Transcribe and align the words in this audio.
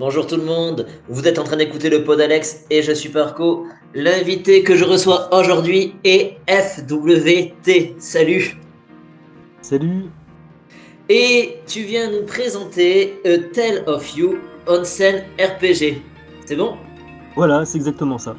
bonjour 0.00 0.26
tout 0.26 0.36
le 0.36 0.44
monde. 0.44 0.86
Vous 1.10 1.28
êtes 1.28 1.38
en 1.38 1.44
train 1.44 1.58
d'écouter 1.58 1.90
le 1.90 2.02
pod 2.02 2.18
Alex 2.18 2.64
et 2.70 2.82
je 2.82 2.90
suis 2.90 3.10
Parco. 3.10 3.66
L'invité 3.94 4.62
que 4.62 4.74
je 4.74 4.84
reçois 4.84 5.28
aujourd'hui 5.30 5.94
est 6.04 6.38
FWT. 6.48 7.96
Salut. 7.98 8.56
Salut. 9.60 10.06
Et 11.10 11.58
tu 11.66 11.82
viens 11.82 12.10
nous 12.10 12.24
présenter 12.24 13.20
A 13.26 13.36
Tale 13.52 13.84
of 13.86 14.16
You 14.16 14.38
Onsen 14.66 15.22
RPG. 15.38 16.00
C'est 16.46 16.56
bon? 16.56 16.76
Voilà, 17.36 17.66
c'est 17.66 17.76
exactement 17.76 18.16
ça. 18.16 18.34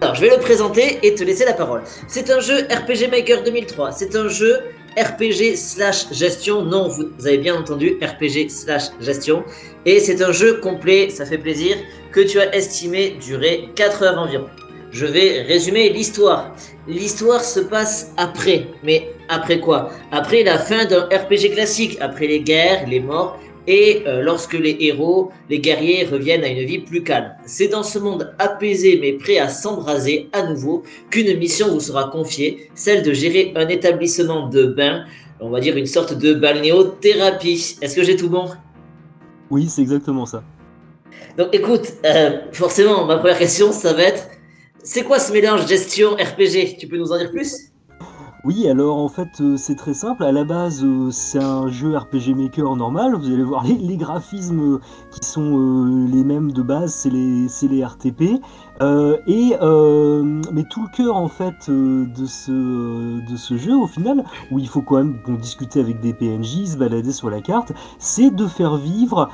Alors, 0.00 0.14
je 0.14 0.22
vais 0.22 0.30
le 0.30 0.40
présenter 0.40 1.00
et 1.02 1.14
te 1.14 1.22
laisser 1.22 1.44
la 1.44 1.52
parole. 1.52 1.82
C'est 2.06 2.30
un 2.30 2.40
jeu 2.40 2.62
RPG 2.62 3.10
Maker 3.10 3.42
2003. 3.42 3.92
C'est 3.92 4.16
un 4.16 4.28
jeu 4.28 4.58
RPG 5.00 5.56
slash 5.56 6.12
gestion. 6.12 6.62
Non, 6.62 6.88
vous 6.88 7.26
avez 7.26 7.38
bien 7.38 7.56
entendu, 7.56 7.98
RPG 8.02 8.48
slash 8.48 8.84
gestion. 9.00 9.44
Et 9.86 10.00
c'est 10.00 10.22
un 10.22 10.32
jeu 10.32 10.54
complet, 10.60 11.10
ça 11.10 11.24
fait 11.24 11.38
plaisir, 11.38 11.76
que 12.12 12.20
tu 12.20 12.40
as 12.40 12.54
estimé 12.54 13.16
durer 13.24 13.68
4 13.74 14.02
heures 14.02 14.18
environ. 14.18 14.48
Je 14.90 15.06
vais 15.06 15.42
résumer 15.42 15.90
l'histoire. 15.90 16.54
L'histoire 16.86 17.44
se 17.44 17.60
passe 17.60 18.12
après. 18.16 18.66
Mais 18.82 19.08
après 19.28 19.60
quoi? 19.60 19.90
Après 20.12 20.42
la 20.42 20.58
fin 20.58 20.86
d'un 20.86 21.02
RPG 21.02 21.52
classique, 21.52 21.98
après 22.00 22.26
les 22.26 22.40
guerres, 22.40 22.86
les 22.88 23.00
morts 23.00 23.38
et 23.68 24.02
euh, 24.06 24.22
lorsque 24.22 24.54
les 24.54 24.76
héros, 24.80 25.30
les 25.50 25.60
guerriers 25.60 26.04
reviennent 26.04 26.42
à 26.42 26.48
une 26.48 26.64
vie 26.64 26.78
plus 26.78 27.02
calme. 27.04 27.32
C'est 27.44 27.68
dans 27.68 27.82
ce 27.82 27.98
monde 27.98 28.34
apaisé 28.38 28.98
mais 29.00 29.12
prêt 29.12 29.38
à 29.38 29.48
s'embraser 29.50 30.30
à 30.32 30.42
nouveau 30.42 30.82
qu'une 31.10 31.38
mission 31.38 31.68
vous 31.68 31.80
sera 31.80 32.08
confiée, 32.08 32.70
celle 32.74 33.02
de 33.02 33.12
gérer 33.12 33.52
un 33.56 33.68
établissement 33.68 34.48
de 34.48 34.64
bain, 34.64 35.04
on 35.38 35.50
va 35.50 35.60
dire 35.60 35.76
une 35.76 35.86
sorte 35.86 36.14
de 36.14 36.32
balnéothérapie. 36.32 37.76
Est-ce 37.82 37.94
que 37.94 38.02
j'ai 38.02 38.16
tout 38.16 38.30
bon? 38.30 38.48
Oui, 39.50 39.68
c'est 39.68 39.82
exactement 39.82 40.24
ça. 40.24 40.42
Donc 41.36 41.48
écoute, 41.52 41.92
euh, 42.06 42.38
forcément, 42.52 43.04
ma 43.04 43.18
première 43.18 43.38
question, 43.38 43.70
ça 43.70 43.92
va 43.92 44.04
être, 44.04 44.28
c'est 44.82 45.02
quoi 45.02 45.18
ce 45.18 45.30
mélange 45.30 45.68
gestion 45.68 46.14
RPG 46.14 46.78
Tu 46.80 46.88
peux 46.88 46.96
nous 46.96 47.12
en 47.12 47.18
dire 47.18 47.30
plus? 47.30 47.70
Oui, 48.44 48.68
alors 48.68 48.98
en 48.98 49.08
fait 49.08 49.40
euh, 49.40 49.56
c'est 49.56 49.74
très 49.74 49.94
simple. 49.94 50.22
À 50.22 50.30
la 50.30 50.44
base 50.44 50.84
euh, 50.84 51.10
c'est 51.10 51.42
un 51.42 51.66
jeu 51.66 51.96
RPG 51.96 52.36
Maker 52.36 52.76
normal. 52.76 53.16
Vous 53.16 53.26
allez 53.26 53.42
voir 53.42 53.64
les, 53.64 53.96
graphismes 53.96 54.74
euh, 54.74 54.80
qui 55.10 55.26
sont 55.26 56.06
les 56.08 56.22
mêmes 56.22 56.52
de 56.52 56.62
base, 56.62 56.94
c'est 56.94 57.10
les, 57.10 57.48
les 57.62 57.84
RTP. 57.84 58.40
Et 58.80 59.54
mais 60.52 60.64
tout 60.64 60.82
le 60.82 60.88
cœur 60.88 61.16
en 61.16 61.28
fait 61.28 61.68
de 61.68 62.26
ce 62.26 63.20
de 63.28 63.36
ce 63.36 63.56
jeu 63.56 63.76
au 63.76 63.86
final, 63.86 64.24
où 64.50 64.58
il 64.58 64.68
faut 64.68 64.82
quand 64.82 64.96
même 64.96 65.18
discuter 65.40 65.80
avec 65.80 66.00
des 66.00 66.12
PNJ, 66.12 66.66
se 66.66 66.76
balader 66.76 67.12
sur 67.12 67.30
la 67.30 67.40
carte, 67.40 67.72
c'est 67.98 68.30
de 68.30 68.46
faire 68.46 68.76
vivre 68.76 69.28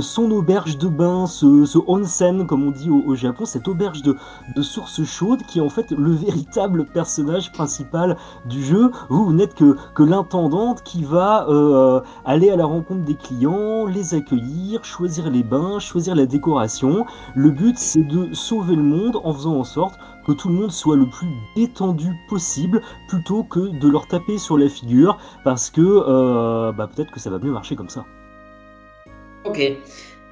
son 0.00 0.30
auberge 0.30 0.78
de 0.78 0.88
bain, 0.88 1.26
ce, 1.26 1.64
ce 1.64 1.78
onsen 1.86 2.46
comme 2.46 2.66
on 2.66 2.70
dit 2.70 2.90
au, 2.90 3.14
Japon, 3.14 3.44
cette 3.44 3.68
auberge 3.68 4.02
de, 4.02 4.16
de 4.54 4.62
source 4.62 5.02
chaude 5.04 5.42
qui 5.46 5.58
est 5.58 5.62
en 5.62 5.68
fait 5.68 5.90
le 5.90 6.12
véritable 6.12 6.86
personnage 6.86 7.52
principal 7.52 8.16
du 8.46 8.62
jeu, 8.62 8.90
vous, 9.08 9.24
vous 9.24 9.32
n'êtes 9.32 9.54
que, 9.54 9.76
que 9.94 10.02
l'intendante 10.02 10.82
qui 10.82 11.04
va 11.04 11.46
euh, 11.48 12.00
aller 12.24 12.50
à 12.50 12.56
la 12.56 12.64
rencontre 12.64 13.04
des 13.04 13.14
clients, 13.14 13.86
les 13.86 14.14
accueillir, 14.14 14.84
choisir 14.84 15.30
les 15.30 15.42
bains, 15.42 15.78
choisir 15.78 16.14
la 16.14 16.26
décoration. 16.26 17.06
Le 17.34 17.50
but, 17.50 17.78
c'est 17.78 18.02
de 18.02 18.32
sauver 18.32 18.76
le 18.76 18.82
en 19.22 19.34
faisant 19.34 19.56
en 19.56 19.64
sorte 19.64 19.94
que 20.26 20.32
tout 20.32 20.48
le 20.48 20.54
monde 20.54 20.70
soit 20.70 20.96
le 20.96 21.06
plus 21.06 21.28
détendu 21.56 22.08
possible 22.28 22.82
plutôt 23.08 23.44
que 23.44 23.60
de 23.60 23.88
leur 23.88 24.06
taper 24.06 24.38
sur 24.38 24.58
la 24.58 24.68
figure 24.68 25.18
parce 25.44 25.70
que 25.70 25.80
euh, 25.80 26.72
bah, 26.72 26.88
peut-être 26.94 27.10
que 27.10 27.20
ça 27.20 27.30
va 27.30 27.38
mieux 27.38 27.52
marcher 27.52 27.76
comme 27.76 27.88
ça. 27.88 28.04
Ok. 29.44 29.60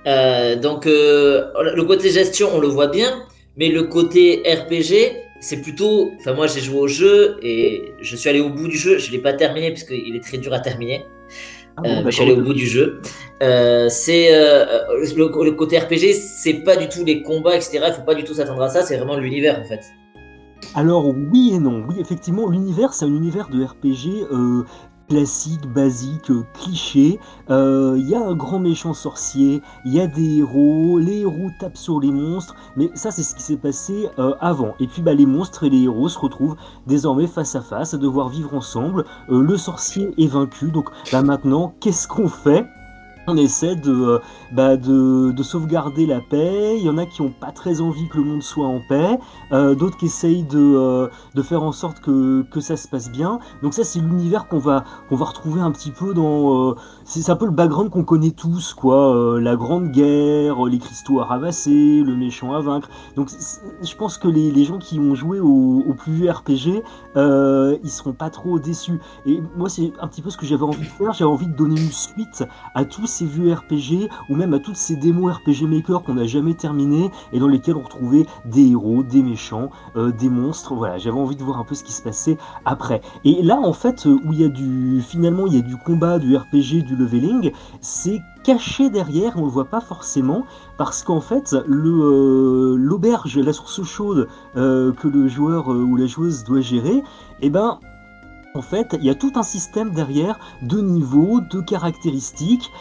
Euh, 0.06 0.56
donc 0.56 0.84
le 0.86 1.82
côté 1.82 2.10
gestion, 2.10 2.48
on 2.54 2.60
le 2.60 2.68
voit 2.68 2.88
bien, 2.88 3.24
mais 3.56 3.68
le 3.68 3.84
côté 3.84 4.42
RPG, 4.46 5.16
c'est 5.40 5.62
plutôt. 5.62 6.12
Enfin, 6.18 6.34
moi, 6.34 6.46
j'ai 6.46 6.60
joué 6.60 6.78
au 6.78 6.88
jeu 6.88 7.38
et 7.42 7.92
je 8.00 8.16
suis 8.16 8.28
allé 8.28 8.40
au 8.40 8.50
bout 8.50 8.68
du 8.68 8.76
jeu. 8.76 8.98
Je 8.98 9.08
ne 9.08 9.12
l'ai 9.16 9.22
pas 9.22 9.32
terminé 9.32 9.70
parce 9.70 9.84
qu'il 9.84 10.14
est 10.14 10.22
très 10.22 10.38
dur 10.38 10.52
à 10.52 10.60
terminer. 10.60 11.04
Ah 11.84 11.88
euh, 11.88 12.02
je 12.06 12.10
suis 12.10 12.22
allé 12.22 12.32
au 12.32 12.42
bout 12.42 12.54
du 12.54 12.66
jeu. 12.66 13.00
Euh, 13.42 13.88
c'est 13.88 14.34
euh, 14.34 14.64
le, 15.16 15.50
côté 15.50 15.78
RPG, 15.78 16.12
c'est 16.14 16.64
pas 16.64 16.76
du 16.76 16.88
tout 16.88 17.04
les 17.04 17.22
combats, 17.22 17.56
etc. 17.56 17.80
Il 17.88 17.92
faut 17.94 18.02
pas 18.02 18.14
du 18.14 18.24
tout 18.24 18.34
s'attendre 18.34 18.62
à 18.62 18.68
ça. 18.68 18.82
C'est 18.82 18.96
vraiment 18.96 19.16
l'univers 19.16 19.60
en 19.60 19.64
fait. 19.64 19.80
Alors 20.74 21.06
oui 21.06 21.52
et 21.54 21.58
non. 21.58 21.84
Oui, 21.88 21.96
effectivement, 22.00 22.48
l'univers, 22.48 22.92
c'est 22.92 23.04
un 23.04 23.14
univers 23.14 23.48
de 23.48 23.64
RPG 23.64 24.26
classique, 25.08 25.66
basique, 25.72 26.30
cliché. 26.54 27.18
Il 27.48 27.52
euh, 27.52 27.98
y 27.98 28.14
a 28.14 28.20
un 28.20 28.34
grand 28.34 28.58
méchant 28.58 28.94
sorcier, 28.94 29.62
il 29.84 29.94
y 29.94 30.00
a 30.00 30.06
des 30.06 30.38
héros, 30.38 30.98
les 30.98 31.20
héros 31.20 31.50
tapent 31.58 31.76
sur 31.76 32.00
les 32.00 32.10
monstres, 32.10 32.54
mais 32.76 32.90
ça 32.94 33.10
c'est 33.10 33.22
ce 33.22 33.34
qui 33.34 33.42
s'est 33.42 33.56
passé 33.56 34.08
euh, 34.18 34.34
avant. 34.40 34.74
Et 34.80 34.86
puis 34.86 35.02
bah, 35.02 35.14
les 35.14 35.26
monstres 35.26 35.64
et 35.64 35.70
les 35.70 35.82
héros 35.82 36.08
se 36.08 36.18
retrouvent 36.18 36.56
désormais 36.86 37.26
face 37.26 37.54
à 37.54 37.60
face, 37.60 37.94
à 37.94 37.98
devoir 37.98 38.28
vivre 38.28 38.54
ensemble. 38.54 39.04
Euh, 39.30 39.40
le 39.42 39.56
sorcier 39.56 40.10
est 40.18 40.28
vaincu, 40.28 40.70
donc 40.70 40.90
là 41.12 41.22
maintenant, 41.22 41.74
qu'est-ce 41.80 42.06
qu'on 42.06 42.28
fait? 42.28 42.66
On 43.28 43.36
essaie 43.36 43.76
de, 43.76 44.20
bah, 44.52 44.76
de, 44.76 45.32
de, 45.32 45.42
sauvegarder 45.42 46.06
la 46.06 46.20
paix. 46.20 46.76
Il 46.78 46.84
y 46.84 46.90
en 46.90 46.98
a 46.98 47.06
qui 47.06 47.22
n'ont 47.22 47.30
pas 47.30 47.52
très 47.52 47.80
envie 47.80 48.08
que 48.08 48.18
le 48.18 48.24
monde 48.24 48.42
soit 48.42 48.66
en 48.66 48.80
paix. 48.88 49.18
Euh, 49.52 49.74
d'autres 49.74 49.96
qui 49.96 50.06
essayent 50.06 50.44
de, 50.44 50.58
euh, 50.58 51.08
de, 51.34 51.42
faire 51.42 51.62
en 51.62 51.72
sorte 51.72 52.00
que, 52.00 52.42
que, 52.50 52.60
ça 52.60 52.76
se 52.76 52.88
passe 52.88 53.10
bien. 53.10 53.38
Donc 53.62 53.74
ça, 53.74 53.84
c'est 53.84 54.00
l'univers 54.00 54.48
qu'on 54.48 54.58
va, 54.58 54.84
qu'on 55.08 55.16
va 55.16 55.26
retrouver 55.26 55.60
un 55.60 55.70
petit 55.70 55.90
peu 55.90 56.14
dans... 56.14 56.74
Euh, 57.08 57.20
c'est 57.20 57.30
un 57.30 57.36
peu 57.36 57.46
le 57.46 57.52
background 57.52 57.90
qu'on 57.90 58.04
connaît 58.04 58.30
tous, 58.30 58.74
quoi. 58.74 59.38
la 59.40 59.56
Grande 59.56 59.90
Guerre, 59.90 60.64
les 60.64 60.78
cristaux 60.78 61.20
à 61.20 61.24
ramasser, 61.24 62.02
le 62.02 62.16
méchant 62.16 62.54
à 62.54 62.60
vaincre. 62.60 62.88
Donc 63.16 63.30
je 63.82 63.94
pense 63.96 64.18
que 64.18 64.28
les, 64.28 64.50
les, 64.50 64.64
gens 64.64 64.78
qui 64.78 64.98
ont 64.98 65.14
joué 65.14 65.40
au, 65.40 65.84
au 65.86 65.94
plus 65.94 66.12
vieux 66.12 66.30
RPG, 66.30 66.82
ils 67.16 67.90
seront 67.90 68.12
pas 68.12 68.30
trop 68.30 68.58
déçus. 68.58 69.00
Et 69.26 69.40
moi, 69.56 69.68
c'est 69.68 69.92
un 70.00 70.06
petit 70.06 70.22
peu 70.22 70.30
ce 70.30 70.36
que 70.36 70.46
j'avais 70.46 70.62
envie 70.62 70.80
de 70.80 70.84
faire. 70.84 71.12
J'avais 71.12 71.30
envie 71.30 71.46
de 71.46 71.56
donner 71.56 71.80
une 71.80 71.92
suite 71.92 72.44
à 72.74 72.84
tous 72.84 73.06
ces 73.06 73.24
vieux 73.24 73.52
RPG, 73.52 74.08
ou 74.28 74.36
même 74.36 74.54
à 74.54 74.58
toutes 74.58 74.76
ces 74.76 74.96
démos 74.96 75.32
RPG 75.32 75.66
Maker 75.66 76.02
qu'on 76.02 76.14
n'a 76.14 76.26
jamais 76.26 76.54
terminé 76.54 77.10
et 77.32 77.38
dans 77.38 77.48
lesquelles 77.48 77.76
on 77.76 77.82
retrouvait 77.82 78.26
des 78.44 78.70
héros, 78.70 79.02
des 79.02 79.22
méchants 79.22 79.70
euh, 79.96 80.12
des 80.12 80.28
monstres. 80.28 80.74
Voilà, 80.74 80.98
j'avais 80.98 81.18
envie 81.18 81.36
de 81.36 81.42
voir 81.42 81.58
un 81.58 81.64
peu 81.64 81.74
ce 81.74 81.84
qui 81.84 81.92
se 81.92 82.02
passait 82.02 82.36
après. 82.64 83.00
Et 83.24 83.42
là, 83.42 83.58
en 83.58 83.72
fait, 83.72 84.06
euh, 84.06 84.18
où 84.24 84.32
il 84.32 84.40
y 84.40 84.44
a 84.44 84.48
du, 84.48 85.02
finalement, 85.02 85.46
il 85.46 85.54
y 85.54 85.58
a 85.58 85.62
du 85.62 85.76
combat, 85.76 86.18
du 86.18 86.36
RPG, 86.36 86.84
du 86.84 86.96
leveling, 86.98 87.52
c'est 87.80 88.20
caché 88.44 88.90
derrière, 88.90 89.36
on 89.36 89.44
le 89.44 89.50
voit 89.50 89.66
pas 89.66 89.80
forcément, 89.80 90.44
parce 90.76 91.02
qu'en 91.02 91.20
fait, 91.20 91.54
euh, 91.54 92.76
l'auberge, 92.76 93.38
la 93.38 93.52
source 93.52 93.82
chaude 93.82 94.28
que 94.54 95.08
le 95.08 95.28
joueur 95.28 95.68
ou 95.68 95.96
la 95.96 96.06
joueuse 96.06 96.44
doit 96.44 96.60
gérer, 96.60 97.02
eh 97.40 97.50
ben 97.50 97.78
en 98.54 98.62
fait, 98.62 98.96
il 98.98 99.04
y 99.04 99.10
a 99.10 99.14
tout 99.14 99.32
un 99.36 99.42
système 99.42 99.90
derrière 99.90 100.38
de 100.62 100.80
niveaux, 100.80 101.40
de 101.40 101.60
caractéristiques 101.60 102.72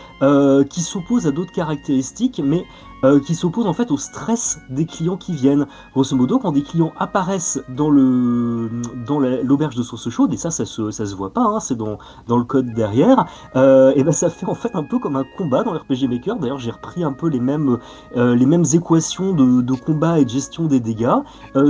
qui 0.69 0.81
s'opposent 0.81 1.27
à 1.27 1.31
d'autres 1.31 1.51
caractéristiques, 1.51 2.41
mais 2.43 2.65
euh, 3.03 3.19
qui 3.19 3.35
s'oppose 3.35 3.67
en 3.67 3.73
fait 3.73 3.91
au 3.91 3.97
stress 3.97 4.59
des 4.69 4.85
clients 4.85 5.17
qui 5.17 5.33
viennent. 5.33 5.67
Grosso 5.93 6.15
modo, 6.15 6.39
quand 6.39 6.51
des 6.51 6.63
clients 6.63 6.93
apparaissent 6.97 7.61
dans 7.69 7.89
le 7.89 8.69
dans 9.05 9.19
l'auberge 9.19 9.75
de 9.75 9.83
source 9.83 10.09
chaude, 10.09 10.33
et 10.33 10.37
ça, 10.37 10.49
ça 10.49 10.65
se, 10.65 10.89
ça 10.89 11.05
se 11.05 11.15
voit 11.15 11.31
pas, 11.31 11.41
hein, 11.41 11.59
c'est 11.59 11.77
dans, 11.77 11.97
dans 12.27 12.37
le 12.37 12.43
code 12.43 12.73
derrière, 12.73 13.25
euh, 13.55 13.93
et 13.95 14.03
ben 14.03 14.11
ça 14.11 14.29
fait 14.29 14.47
en 14.47 14.55
fait 14.55 14.75
un 14.75 14.83
peu 14.83 14.99
comme 14.99 15.15
un 15.15 15.25
combat 15.37 15.63
dans 15.63 15.73
RPG 15.73 16.07
Maker. 16.09 16.37
D'ailleurs, 16.37 16.57
j'ai 16.57 16.71
repris 16.71 17.03
un 17.03 17.13
peu 17.13 17.27
les 17.27 17.39
mêmes, 17.39 17.77
euh, 18.15 18.35
les 18.35 18.45
mêmes 18.45 18.65
équations 18.73 19.33
de, 19.33 19.73
combat 19.73 20.19
et 20.19 20.25
de 20.25 20.29
gestion 20.29 20.65
des 20.65 20.79
dégâts, 20.79 21.17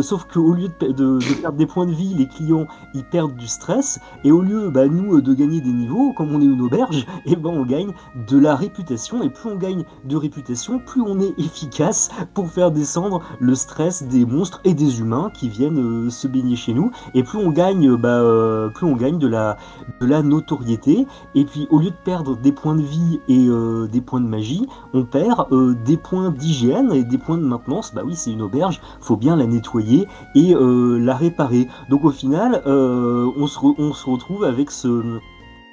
sauf 0.02 0.26
qu'au 0.32 0.54
lieu 0.54 0.70
de, 0.80 1.20
perdre 1.42 1.58
des 1.58 1.66
points 1.66 1.86
de 1.86 1.92
vie, 1.92 2.14
les 2.14 2.28
clients 2.28 2.68
ils 2.94 3.04
perdent 3.04 3.36
du 3.36 3.48
stress, 3.48 4.00
et 4.24 4.32
au 4.32 4.42
lieu, 4.42 4.70
bah, 4.70 4.88
nous, 4.88 5.20
de 5.22 5.34
gagner 5.34 5.62
des 5.62 5.74
niveaux, 5.74 6.14
comme 6.14 6.34
on 6.34 6.42
est 6.42 6.46
une 6.46 6.62
auberge, 6.62 7.06
et 7.26 7.36
ben 7.36 7.50
on 7.50 7.66
gagne 7.66 7.92
de 8.28 8.38
la 8.38 8.56
réputation, 8.56 9.22
et 9.24 9.30
plus 9.30 9.50
on 9.50 9.56
gagne 9.58 9.84
de 10.06 10.16
réputation, 10.16 10.80
plus 10.80 11.02
on 11.02 11.17
efficace 11.38 12.10
pour 12.34 12.50
faire 12.50 12.72
descendre 12.72 13.22
le 13.40 13.56
stress 13.56 14.04
des 14.04 14.26
monstres 14.26 14.62
et 14.64 14.74
des 14.74 15.00
humains 15.00 15.32
qui 15.34 15.50
viennent 15.50 15.80
euh, 15.80 16.10
se 16.10 16.28
baigner 16.28 16.56
chez 16.56 16.74
nous. 16.74 16.92
Et 17.14 17.24
plus 17.24 17.38
on 17.38 17.52
gagne, 17.52 17.96
bah, 17.96 18.22
euh, 18.22 18.70
plus 18.70 18.86
on 18.86 18.96
gagne 18.96 19.18
de 19.18 19.28
la, 19.28 19.58
de 20.02 20.06
la 20.06 20.22
notoriété. 20.22 21.08
Et 21.36 21.46
puis 21.46 21.68
au 21.70 21.80
lieu 21.80 21.90
de 21.90 21.96
perdre 22.04 22.36
des 22.38 22.52
points 22.52 22.76
de 22.76 22.82
vie 22.82 23.20
et 23.28 23.48
euh, 23.48 23.88
des 23.88 24.02
points 24.02 24.22
de 24.22 24.28
magie, 24.28 24.68
on 24.94 25.04
perd 25.04 25.48
des 25.84 25.98
points 25.98 26.32
d'hygiène 26.32 26.92
et 26.92 27.04
des 27.04 27.18
points 27.18 27.38
de 27.38 27.44
maintenance. 27.44 27.94
Bah 27.94 28.02
oui, 28.06 28.16
c'est 28.16 28.32
une 28.32 28.42
auberge, 28.42 28.82
faut 29.02 29.18
bien 29.18 29.36
la 29.36 29.46
nettoyer 29.46 30.08
et 30.36 30.54
la 30.58 31.16
réparer. 31.16 31.68
Donc 31.90 32.04
au 32.04 32.12
final, 32.12 32.62
on 32.66 33.48
se, 33.48 33.60
on 33.60 33.94
se 33.94 34.10
retrouve 34.10 34.44
avec 34.44 34.72
ce 34.72 35.20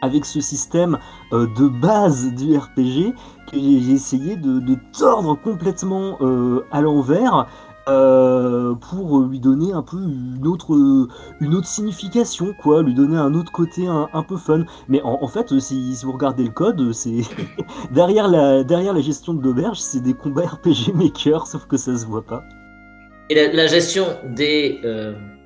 avec 0.03 0.25
ce 0.25 0.41
système 0.41 0.99
euh, 1.33 1.47
de 1.59 1.69
base 1.69 2.33
du 2.35 2.57
RPG 2.57 3.15
que 3.51 3.59
j'ai 3.59 3.93
essayé 3.93 4.37
de, 4.37 4.77
tordre 4.97 5.35
complètement 5.35 6.19
euh, 6.21 6.65
à 6.71 6.81
l'envers 6.81 7.47
euh, 7.87 8.75
pour 8.75 9.21
lui 9.21 9.41
donner 9.41 9.73
un 9.73 9.83
peu 9.83 9.99
une 9.99 10.47
autre, 10.47 10.75
une 11.41 11.55
autre 11.55 11.67
signification, 11.67 12.55
quoi, 12.63 12.83
lui 12.83 12.95
donner 12.95 13.17
un 13.17 13.35
autre 13.35 13.53
côté 13.53 13.87
un, 13.87 14.23
peu 14.23 14.37
fun. 14.37 14.65
Mais 14.89 15.03
en, 15.03 15.27
fait, 15.29 15.59
si, 15.59 15.95
vous 16.03 16.13
regardez 16.13 16.45
le 16.45 16.51
code, 16.51 16.93
c'est 16.93 17.21
derrière, 17.93 18.29
la, 18.29 18.65
derrière 18.65 18.95
la 18.95 19.03
gestion 19.03 19.35
de 19.35 19.43
l'auberge, 19.43 19.79
c'est 19.79 20.01
des 20.01 20.15
combats 20.15 20.47
RPG 20.47 20.95
Maker, 20.95 21.47
sauf 21.47 21.67
que 21.67 21.77
ça 21.77 21.97
se 21.97 22.07
voit 22.07 22.25
pas. 22.25 22.43
Et 23.29 23.53
la, 23.53 23.67
gestion 23.67 24.07
des, 24.35 24.81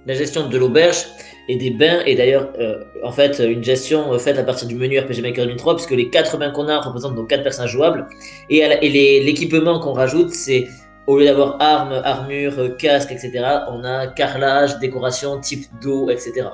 la 0.08 0.14
gestion 0.14 0.48
de 0.48 0.58
l'auberge 0.58 1.06
et 1.48 1.56
des 1.56 1.70
bains 1.70 2.00
est 2.06 2.16
d'ailleurs 2.16 2.48
euh, 2.58 2.82
en 3.04 3.12
fait 3.12 3.38
une 3.38 3.62
gestion 3.62 4.18
faite 4.18 4.38
à 4.38 4.42
partir 4.42 4.66
du 4.66 4.74
menu 4.74 4.98
RPG 4.98 5.20
Maker 5.22 5.44
2003 5.44 5.76
puisque 5.76 5.92
les 5.92 6.08
quatre 6.08 6.38
bains 6.38 6.50
qu'on 6.50 6.66
a 6.66 6.80
représentent 6.80 7.14
donc 7.14 7.28
quatre 7.28 7.42
personnages 7.44 7.72
jouables 7.72 8.06
et, 8.48 8.58
et 8.58 9.20
l'équipement 9.22 9.78
qu'on 9.78 9.92
rajoute 9.92 10.30
c'est 10.30 10.66
au 11.06 11.18
lieu 11.18 11.24
d'avoir 11.24 11.56
armes, 11.60 12.02
armure, 12.04 12.76
casque, 12.76 13.10
etc., 13.10 13.42
on 13.70 13.82
a 13.82 14.08
carrelage, 14.08 14.78
décoration, 14.78 15.40
type 15.40 15.64
d'eau, 15.80 16.10
etc. 16.10 16.48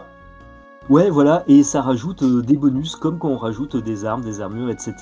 Ouais, 0.91 1.09
voilà, 1.09 1.45
et 1.49 1.63
ça 1.63 1.81
rajoute 1.81 2.23
euh, 2.23 2.43
des 2.43 2.59
bonus, 2.59 2.95
comme 2.95 3.19
quand 3.19 3.31
on 3.31 3.39
rajoute 3.39 3.75
des 3.75 4.05
armes, 4.05 4.21
des 4.21 4.43
armures, 4.43 4.69
etc., 4.69 4.95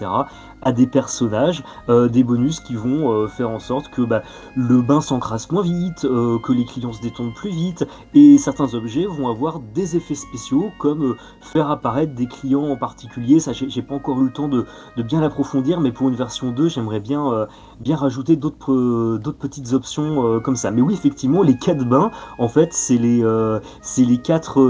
à 0.63 0.71
des 0.71 0.87
personnages, 0.87 1.65
euh, 1.89 2.07
des 2.07 2.23
bonus 2.23 2.61
qui 2.61 2.77
vont 2.77 3.11
euh, 3.11 3.27
faire 3.27 3.51
en 3.51 3.59
sorte 3.59 3.89
que 3.89 4.03
bah, 4.03 4.23
le 4.55 4.81
bain 4.81 5.01
s'encrasse 5.01 5.51
moins 5.51 5.65
vite, 5.65 6.03
que 6.03 6.53
les 6.53 6.65
clients 6.67 6.93
se 6.93 7.03
détendent 7.03 7.35
plus 7.35 7.51
vite, 7.51 7.85
et 8.15 8.39
certains 8.39 8.75
objets 8.75 9.07
vont 9.07 9.29
avoir 9.29 9.59
des 9.59 9.97
effets 9.97 10.15
spéciaux, 10.15 10.71
comme 10.79 11.17
faire 11.41 11.69
apparaître 11.69 12.15
des 12.15 12.27
clients 12.27 12.69
en 12.69 12.77
particulier. 12.77 13.41
Ça, 13.41 13.51
j'ai 13.53 13.83
pas 13.83 13.97
encore 13.97 14.21
eu 14.21 14.27
le 14.27 14.33
temps 14.33 14.47
de, 14.49 14.67
bien 14.99 15.21
l'approfondir, 15.21 15.81
mais 15.81 15.91
pour 15.91 16.09
une 16.09 16.15
version 16.15 16.53
2, 16.53 16.69
j'aimerais 16.69 17.01
bien, 17.01 17.49
bien 17.81 17.97
rajouter 17.97 18.37
d'autres 18.37 19.33
petites 19.33 19.73
options 19.73 20.41
comme 20.41 20.57
ça. 20.57 20.71
Mais 20.71 20.81
oui, 20.81 20.95
effectivement, 20.95 21.43
les 21.43 21.57
quatre 21.57 21.85
bains, 21.85 22.13
en 22.39 22.49
fait, 22.49 22.73
c'est 22.73 22.99
les, 22.99 23.25
les 23.99 24.19
quatre 24.19 24.61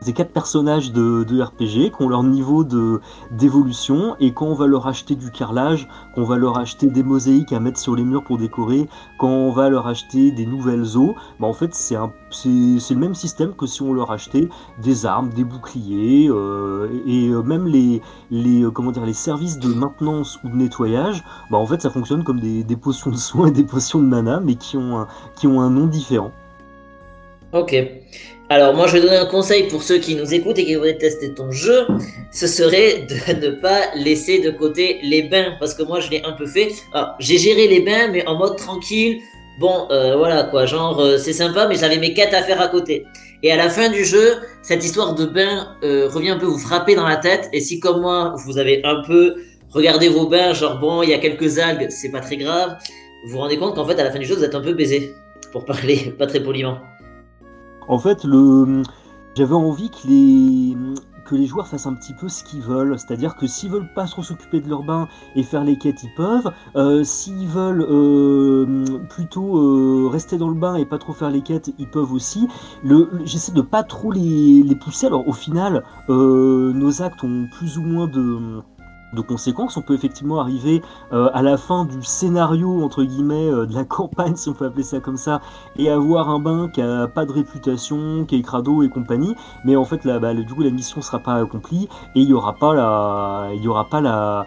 ces 0.00 0.12
quatre 0.12 0.32
personnages 0.32 0.92
de, 0.92 1.42
RPG 1.42 1.90
qui 1.96 2.02
ont 2.02 2.08
leur 2.08 2.22
niveau 2.22 2.64
de 2.64 3.00
d'évolution 3.30 4.16
et 4.20 4.32
quand 4.32 4.46
on 4.46 4.54
va 4.54 4.66
leur 4.66 4.86
acheter 4.86 5.14
du 5.14 5.30
carrelage, 5.30 5.88
qu'on 6.14 6.24
va 6.24 6.36
leur 6.36 6.58
acheter 6.58 6.86
des 6.88 7.02
mosaïques 7.02 7.52
à 7.52 7.60
mettre 7.60 7.78
sur 7.78 7.94
les 7.94 8.04
murs 8.04 8.24
pour 8.24 8.38
décorer, 8.38 8.88
quand 9.18 9.28
on 9.28 9.52
va 9.52 9.68
leur 9.68 9.86
acheter 9.86 10.30
des 10.32 10.46
nouvelles 10.46 10.96
eaux, 10.96 11.14
bah 11.40 11.46
en 11.46 11.52
fait 11.52 11.74
c'est 11.74 11.96
un 11.96 12.12
c'est 12.30 12.48
le 12.48 13.00
même 13.00 13.14
système 13.14 13.54
que 13.54 13.66
si 13.66 13.82
on 13.82 13.92
leur 13.92 14.10
achetait 14.10 14.48
des 14.82 15.06
armes, 15.06 15.30
des 15.30 15.44
boucliers 15.44 16.28
euh, 16.28 16.88
et 17.06 17.28
euh, 17.28 17.42
même 17.42 17.66
les 17.66 18.02
les 18.30 18.62
euh, 18.62 18.70
comment 18.70 18.92
dire 18.92 19.06
les 19.06 19.12
services 19.12 19.58
de 19.58 19.72
maintenance 19.72 20.38
ou 20.44 20.48
de 20.48 20.54
nettoyage, 20.54 21.24
bah 21.50 21.58
en 21.58 21.66
fait 21.66 21.80
ça 21.80 21.90
fonctionne 21.90 22.24
comme 22.24 22.40
des, 22.40 22.64
des 22.64 22.76
potions 22.76 23.10
de 23.10 23.16
soins 23.16 23.48
et 23.48 23.52
des 23.52 23.64
potions 23.64 24.00
de 24.00 24.06
mana 24.06 24.40
mais 24.40 24.56
qui 24.56 24.76
ont 24.76 25.06
qui 25.36 25.46
ont 25.46 25.60
un 25.60 25.70
nom 25.70 25.86
différent. 25.86 26.32
Ok. 27.52 27.74
Alors 28.50 28.74
moi 28.74 28.86
je 28.86 28.94
vais 28.94 29.02
donner 29.02 29.16
un 29.16 29.26
conseil 29.26 29.64
pour 29.64 29.82
ceux 29.82 29.98
qui 29.98 30.14
nous 30.14 30.32
écoutent 30.32 30.58
et 30.58 30.64
qui 30.64 30.74
voudraient 30.74 30.96
tester 30.96 31.34
ton 31.34 31.50
jeu, 31.50 31.86
ce 32.32 32.46
serait 32.46 33.06
de 33.06 33.40
ne 33.46 33.50
pas 33.50 33.94
laisser 33.94 34.38
de 34.40 34.48
côté 34.48 35.00
les 35.02 35.22
bains 35.22 35.56
parce 35.58 35.74
que 35.74 35.82
moi 35.82 36.00
je 36.00 36.10
l'ai 36.10 36.22
un 36.24 36.32
peu 36.32 36.46
fait. 36.46 36.72
J'ai 37.18 37.36
géré 37.36 37.68
les 37.68 37.80
bains 37.80 38.08
mais 38.10 38.26
en 38.26 38.36
mode 38.36 38.56
tranquille. 38.56 39.20
Bon 39.60 39.86
euh, 39.90 40.16
voilà 40.16 40.44
quoi, 40.44 40.64
genre 40.64 40.98
euh, 40.98 41.18
c'est 41.18 41.34
sympa 41.34 41.66
mais 41.68 41.74
j'avais 41.74 41.98
mes 41.98 42.14
quêtes 42.14 42.32
à 42.32 42.42
faire 42.42 42.60
à 42.62 42.68
côté. 42.68 43.04
Et 43.42 43.52
à 43.52 43.56
la 43.56 43.68
fin 43.68 43.90
du 43.90 44.02
jeu, 44.02 44.36
cette 44.62 44.82
histoire 44.82 45.14
de 45.14 45.26
bain 45.26 45.76
euh, 45.82 46.08
revient 46.08 46.30
un 46.30 46.38
peu 46.38 46.46
vous 46.46 46.58
frapper 46.58 46.94
dans 46.94 47.06
la 47.06 47.16
tête 47.16 47.50
et 47.52 47.60
si 47.60 47.80
comme 47.80 48.00
moi 48.00 48.34
vous 48.46 48.56
avez 48.56 48.80
un 48.84 49.02
peu 49.02 49.34
regardé 49.72 50.08
vos 50.08 50.26
bains, 50.26 50.54
genre 50.54 50.78
bon 50.78 51.02
il 51.02 51.10
y 51.10 51.14
a 51.14 51.18
quelques 51.18 51.58
algues, 51.58 51.88
c'est 51.90 52.10
pas 52.10 52.20
très 52.20 52.38
grave, 52.38 52.78
vous 53.26 53.32
vous 53.32 53.38
rendez 53.38 53.58
compte 53.58 53.74
qu'en 53.74 53.84
fait 53.84 54.00
à 54.00 54.04
la 54.04 54.10
fin 54.10 54.18
du 54.18 54.24
jeu 54.24 54.36
vous 54.36 54.44
êtes 54.44 54.54
un 54.54 54.62
peu 54.62 54.72
baisé 54.72 55.12
pour 55.52 55.66
parler 55.66 56.14
pas 56.18 56.26
très 56.26 56.40
poliment. 56.40 56.78
En 57.88 57.98
fait, 57.98 58.26
j'avais 59.34 59.54
envie 59.54 59.90
que 59.90 60.06
les... 61.34 61.46
joueurs 61.46 61.66
fassent 61.66 61.86
un 61.86 61.94
petit 61.94 62.12
peu 62.12 62.28
ce 62.28 62.44
qu'ils 62.44 62.60
veulent. 62.60 62.98
C'est-à-dire 62.98 63.34
que 63.34 63.46
s'ils 63.46 63.70
veulent 63.70 63.92
pas 63.94 64.04
trop 64.04 64.22
s'occuper 64.22 64.60
de 64.60 64.68
leur 64.68 64.82
bain 64.82 65.08
et 65.34 65.42
faire 65.42 65.64
les 65.64 65.78
quêtes, 65.78 66.02
ils 66.02 66.14
peuvent. 66.14 66.52
Euh, 66.76 67.02
s'ils 67.02 67.48
veulent 67.48 67.86
euh, 67.88 68.84
plutôt 69.08 69.56
euh, 69.58 70.08
rester 70.08 70.36
dans 70.36 70.48
le 70.48 70.54
bain 70.54 70.74
et 70.74 70.84
pas 70.84 70.98
trop 70.98 71.14
faire 71.14 71.30
les 71.30 71.40
quêtes, 71.40 71.72
ils 71.78 71.88
peuvent 71.88 72.12
aussi. 72.12 72.46
J'essaie 73.24 73.52
de 73.52 73.62
pas 73.62 73.82
trop 73.82 74.12
les 74.12 74.76
pousser. 74.78 75.06
Alors 75.06 75.26
au 75.26 75.32
final, 75.32 75.82
nos 76.08 77.02
actes 77.02 77.24
ont 77.24 77.46
plus 77.50 77.78
ou 77.78 77.82
moins 77.82 78.06
de 78.06 78.62
de 79.12 79.20
conséquences, 79.20 79.76
on 79.76 79.82
peut 79.82 79.94
effectivement 79.94 80.40
arriver 80.40 80.82
euh, 81.12 81.30
à 81.32 81.42
la 81.42 81.56
fin 81.56 81.84
du 81.84 82.02
scénario 82.02 82.82
entre 82.82 83.04
guillemets 83.04 83.50
euh, 83.50 83.66
de 83.66 83.74
la 83.74 83.84
campagne, 83.84 84.36
si 84.36 84.48
on 84.48 84.54
peut 84.54 84.66
appeler 84.66 84.82
ça 84.82 85.00
comme 85.00 85.16
ça, 85.16 85.40
et 85.76 85.90
avoir 85.90 86.28
un 86.28 86.38
bain 86.38 86.68
qui 86.68 86.82
a 86.82 87.06
pas 87.06 87.24
de 87.24 87.32
réputation, 87.32 88.24
qui 88.26 88.36
est 88.36 88.42
crado 88.42 88.82
et 88.82 88.88
compagnie. 88.88 89.34
Mais 89.64 89.76
en 89.76 89.84
fait, 89.84 90.04
là, 90.04 90.18
bah, 90.18 90.34
du 90.34 90.54
coup, 90.54 90.62
la 90.62 90.70
mission 90.70 91.00
sera 91.00 91.18
pas 91.18 91.34
accomplie 91.34 91.88
et 92.14 92.20
il 92.20 92.28
y 92.28 92.32
aura 92.32 92.54
pas 92.54 92.74
la, 92.74 93.50
il 93.54 93.62
y 93.62 93.68
aura 93.68 93.88
pas 93.88 94.00
la, 94.00 94.46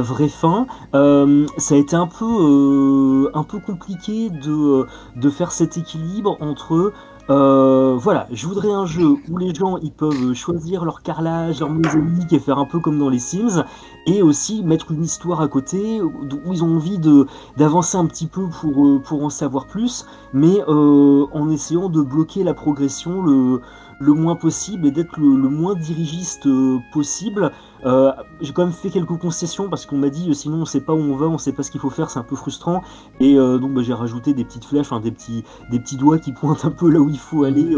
vraie 0.00 0.28
fin. 0.28 0.66
Euh, 0.94 1.46
ça 1.56 1.74
a 1.74 1.78
été 1.78 1.96
un 1.96 2.06
peu, 2.06 3.30
un 3.34 3.42
peu 3.42 3.58
compliqué 3.58 4.30
de, 4.30 4.86
de 5.16 5.30
faire 5.30 5.52
cet 5.52 5.76
équilibre 5.76 6.36
entre 6.40 6.92
euh, 7.30 7.94
voilà, 7.98 8.26
je 8.32 8.46
voudrais 8.46 8.70
un 8.70 8.86
jeu 8.86 9.16
où 9.28 9.36
les 9.36 9.54
gens 9.54 9.76
ils 9.76 9.92
peuvent 9.92 10.32
choisir 10.32 10.84
leur 10.86 11.02
carrelage, 11.02 11.60
leur 11.60 11.68
mosaïque 11.68 12.32
et 12.32 12.38
faire 12.38 12.58
un 12.58 12.64
peu 12.64 12.80
comme 12.80 12.98
dans 12.98 13.10
les 13.10 13.18
Sims, 13.18 13.64
et 14.06 14.22
aussi 14.22 14.62
mettre 14.62 14.92
une 14.92 15.04
histoire 15.04 15.42
à 15.42 15.48
côté 15.48 16.00
où 16.00 16.52
ils 16.52 16.64
ont 16.64 16.76
envie 16.76 16.98
de 16.98 17.26
d'avancer 17.58 17.98
un 17.98 18.06
petit 18.06 18.26
peu 18.26 18.46
pour, 18.48 18.86
euh, 18.86 18.98
pour 18.98 19.24
en 19.24 19.30
savoir 19.30 19.66
plus, 19.66 20.06
mais 20.32 20.62
euh, 20.68 21.26
en 21.32 21.50
essayant 21.50 21.90
de 21.90 22.00
bloquer 22.00 22.44
la 22.44 22.54
progression 22.54 23.20
le, 23.22 23.60
le 23.98 24.12
moins 24.12 24.36
possible 24.36 24.86
et 24.86 24.90
d'être 24.90 25.18
le, 25.18 25.48
moins 25.48 25.74
dirigiste 25.74 26.46
euh, 26.46 26.78
possible. 26.92 27.50
Euh, 27.84 28.12
j'ai 28.40 28.52
quand 28.52 28.64
même 28.64 28.72
fait 28.72 28.90
quelques 28.90 29.16
concessions 29.18 29.68
parce 29.68 29.86
qu'on 29.86 29.98
m'a 29.98 30.08
dit 30.08 30.30
euh, 30.30 30.34
sinon 30.34 30.58
on 30.58 30.64
sait 30.64 30.80
pas 30.80 30.92
où 30.92 30.98
on 30.98 31.16
va, 31.16 31.26
on 31.26 31.38
sait 31.38 31.52
pas 31.52 31.62
ce 31.62 31.70
qu'il 31.70 31.80
faut 31.80 31.90
faire, 31.90 32.10
c'est 32.10 32.18
un 32.18 32.24
peu 32.24 32.36
frustrant. 32.36 32.82
Et 33.20 33.34
donc 33.34 33.74
bah, 33.74 33.82
j'ai 33.82 33.94
rajouté 33.94 34.34
des 34.34 34.44
petites 34.44 34.64
flèches, 34.64 34.90
des, 35.02 35.10
petits, 35.10 35.44
des 35.70 35.80
petits 35.80 35.96
doigts 35.96 36.18
qui 36.18 36.32
pointent 36.32 36.64
un 36.64 36.70
peu 36.70 36.90
là 36.90 37.00
où 37.00 37.08
il 37.08 37.18
faut 37.18 37.44
aller 37.44 37.76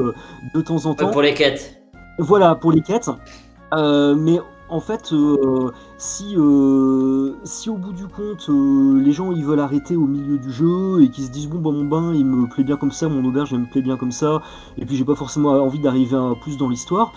de 0.54 0.60
temps 0.60 0.86
en 0.86 0.94
temps. 0.94 1.10
Pour 1.10 1.22
les 1.22 1.34
quêtes. 1.34 1.82
Voilà, 2.18 2.54
pour 2.54 2.72
les 2.72 2.82
quêtes. 2.82 3.10
mais 3.72 4.40
en 4.68 4.80
fait, 4.80 5.12
si, 6.00 6.34
euh, 6.34 7.34
si 7.44 7.68
au 7.68 7.76
bout 7.76 7.92
du 7.92 8.06
compte, 8.06 8.46
euh, 8.48 8.98
les 9.02 9.12
gens 9.12 9.32
ils 9.32 9.44
veulent 9.44 9.60
arrêter 9.60 9.96
au 9.96 10.06
milieu 10.06 10.38
du 10.38 10.50
jeu 10.50 11.02
et 11.02 11.10
qu'ils 11.10 11.24
se 11.24 11.30
disent 11.30 11.46
bon 11.46 11.58
bah 11.58 11.70
mon 11.70 11.84
bain 11.84 12.14
il 12.14 12.24
me 12.24 12.48
plaît 12.48 12.64
bien 12.64 12.78
comme 12.78 12.90
ça, 12.90 13.06
mon 13.08 13.22
auberge 13.22 13.52
elle 13.52 13.60
me 13.60 13.66
plaît 13.66 13.82
bien 13.82 13.98
comme 13.98 14.10
ça, 14.10 14.40
et 14.78 14.86
puis 14.86 14.96
j'ai 14.96 15.04
pas 15.04 15.14
forcément 15.14 15.50
envie 15.50 15.78
d'arriver 15.78 16.18
plus 16.40 16.56
dans 16.56 16.70
l'histoire, 16.70 17.12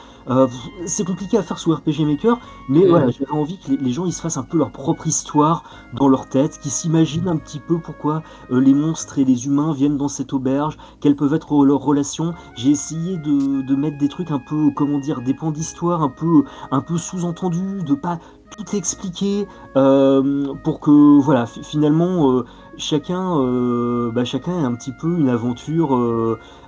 c'est 0.85 1.05
compliqué 1.05 1.37
à 1.37 1.43
faire 1.43 1.59
sous 1.59 1.73
RPG 1.73 2.05
Maker, 2.05 2.39
mais 2.67 2.85
voilà, 2.85 3.09
j'avais 3.09 3.31
envie 3.31 3.57
que 3.57 3.71
les, 3.71 3.91
gens 3.91 4.05
ils 4.05 4.13
se 4.13 4.21
fassent 4.21 4.37
un 4.37 4.43
peu 4.43 4.57
leur 4.57 4.71
propre 4.71 5.07
histoire 5.07 5.63
dans 5.93 6.07
leur 6.09 6.27
tête, 6.27 6.59
qu'ils 6.59 6.71
s'imaginent 6.71 7.27
un 7.27 7.37
petit 7.37 7.59
peu 7.59 7.77
pourquoi 7.77 8.21
les 8.49 8.73
monstres 8.73 9.19
et 9.19 9.25
les 9.25 9.45
humains 9.45 9.73
viennent 9.73 9.97
dans 9.97 10.07
cette 10.07 10.33
auberge, 10.33 10.77
quelles 11.01 11.15
peuvent 11.15 11.33
être 11.33 11.65
leurs 11.65 11.81
relations. 11.81 12.33
J'ai 12.55 12.69
essayé 12.69 13.17
de, 13.17 13.61
de, 13.61 13.75
mettre 13.75 13.97
des 13.97 14.07
trucs 14.07 14.31
un 14.31 14.39
peu, 14.39 14.69
comment 14.75 14.99
dire, 14.99 15.21
des 15.21 15.33
pans 15.33 15.51
d'histoire 15.51 16.01
un 16.01 16.09
peu, 16.09 16.43
un 16.71 16.81
peu 16.81 16.97
sous-entendus 16.97 17.83
de 17.83 17.93
pas 17.93 18.19
tout 18.55 18.75
expliquer 18.75 19.47
euh, 19.75 20.53
pour 20.63 20.79
que 20.79 20.91
voilà 21.19 21.45
finalement 21.45 22.31
euh, 22.31 22.45
chacun 22.77 23.39
euh, 23.39 24.11
bah, 24.11 24.25
chacun 24.25 24.59
ait 24.59 24.63
un 24.63 24.73
petit 24.75 24.91
peu 24.91 25.17
une 25.17 25.29
aventure 25.29 25.97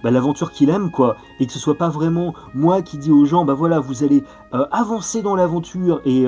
bah, 0.03 0.11
l'aventure 0.11 0.51
qu'il 0.51 0.69
aime 0.69 0.91
quoi. 0.91 1.17
Et 1.39 1.47
que 1.47 1.53
ce 1.53 1.59
soit 1.59 1.77
pas 1.77 1.89
vraiment 1.89 2.33
moi 2.53 2.81
qui 2.81 2.97
dis 2.97 3.11
aux 3.11 3.25
gens 3.25 3.45
bah 3.45 3.53
voilà 3.53 3.79
vous 3.79 4.03
allez 4.03 4.23
avancer 4.71 5.21
dans 5.21 5.35
l'aventure 5.35 6.01
et 6.05 6.25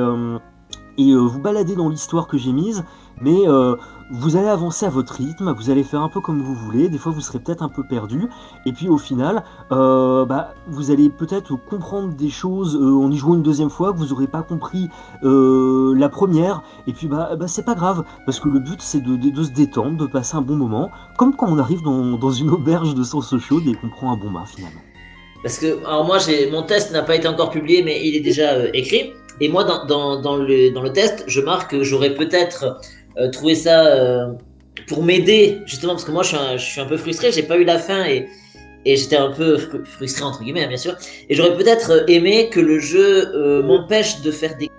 et 0.99 1.15
vous 1.15 1.39
balader 1.39 1.75
dans 1.75 1.89
l'histoire 1.89 2.27
que 2.27 2.37
j'ai 2.37 2.51
mise 2.51 2.83
mais 3.21 3.45
vous 4.09 4.35
allez 4.35 4.47
avancer 4.47 4.85
à 4.85 4.89
votre 4.89 5.13
rythme, 5.13 5.53
vous 5.53 5.69
allez 5.69 5.83
faire 5.83 6.01
un 6.01 6.09
peu 6.09 6.21
comme 6.21 6.41
vous 6.41 6.53
voulez, 6.53 6.89
des 6.89 6.97
fois 6.97 7.11
vous 7.11 7.21
serez 7.21 7.39
peut-être 7.39 7.61
un 7.61 7.69
peu 7.69 7.83
perdu, 7.83 8.27
et 8.65 8.71
puis 8.71 8.87
au 8.87 8.97
final, 8.97 9.43
euh, 9.71 10.25
bah, 10.25 10.53
vous 10.67 10.91
allez 10.91 11.09
peut-être 11.09 11.55
comprendre 11.55 12.13
des 12.13 12.29
choses 12.29 12.75
euh, 12.75 12.95
en 12.95 13.11
y 13.11 13.17
jouant 13.17 13.35
une 13.35 13.43
deuxième 13.43 13.69
fois 13.69 13.91
que 13.93 13.97
vous 13.97 14.07
n'aurez 14.07 14.27
pas 14.27 14.41
compris 14.41 14.89
euh, 15.23 15.93
la 15.97 16.09
première, 16.09 16.63
et 16.87 16.93
puis 16.93 17.07
bah, 17.07 17.35
bah 17.37 17.47
c'est 17.47 17.65
pas 17.65 17.75
grave, 17.75 18.03
parce 18.25 18.39
que 18.39 18.49
le 18.49 18.59
but 18.59 18.81
c'est 18.81 19.01
de, 19.01 19.15
de, 19.15 19.43
se 19.43 19.51
détendre, 19.51 19.97
de 19.97 20.05
passer 20.05 20.37
un 20.37 20.41
bon 20.41 20.55
moment, 20.55 20.89
comme 21.17 21.35
quand 21.35 21.47
on 21.49 21.57
arrive 21.57 21.81
dans, 21.81 22.17
dans 22.17 22.31
une 22.31 22.49
auberge 22.49 22.95
de 22.95 23.03
sauce 23.03 23.37
chaude 23.39 23.67
et 23.67 23.73
qu'on 23.73 23.89
prend 23.89 24.13
un 24.13 24.17
bon 24.17 24.31
bain 24.31 24.45
finalement. 24.45 24.81
Parce 25.43 25.59
que, 25.59 25.85
alors 25.85 26.05
moi, 26.05 26.17
mon 26.51 26.63
test 26.63 26.91
n'a 26.91 27.03
pas 27.03 27.15
été 27.15 27.27
encore 27.27 27.51
publié, 27.51 27.83
mais 27.83 28.05
il 28.05 28.15
est 28.15 28.21
déjà 28.21 28.67
écrit. 28.73 29.13
Et 29.39 29.49
moi, 29.49 29.63
dans, 29.63 29.85
dans, 29.85 30.19
dans, 30.19 30.35
le, 30.35 30.71
dans 30.71 30.81
le 30.81 30.91
test, 30.91 31.23
je 31.27 31.41
marque 31.41 31.71
que 31.71 31.83
j'aurais 31.83 32.15
peut-être 32.15 32.63
euh, 32.63 32.71
euh, 33.17 33.31
trouver 33.31 33.55
ça 33.55 33.85
euh, 33.87 34.33
pour 34.87 35.03
m'aider, 35.03 35.59
justement, 35.65 35.93
parce 35.93 36.05
que 36.05 36.11
moi, 36.11 36.23
je 36.23 36.57
suis 36.57 36.79
un, 36.79 36.85
peu 36.85 36.97
frustré, 36.97 37.31
j'ai 37.31 37.43
pas 37.43 37.57
eu 37.57 37.63
la 37.63 37.79
fin 37.79 38.05
et, 38.05 38.27
j'étais 38.85 39.17
un 39.17 39.31
peu 39.31 39.57
frustré, 39.85 40.23
entre 40.23 40.43
guillemets, 40.43 40.67
bien 40.67 40.77
sûr. 40.77 40.95
Et 41.27 41.35
j'aurais 41.35 41.57
peut-être 41.57 41.91
euh, 41.91 42.05
aimé 42.07 42.49
que 42.49 42.59
le 42.59 42.79
jeu 42.79 43.61
m'empêche 43.63 44.21
de 44.21 44.31
faire 44.31 44.55
des. 44.57 44.69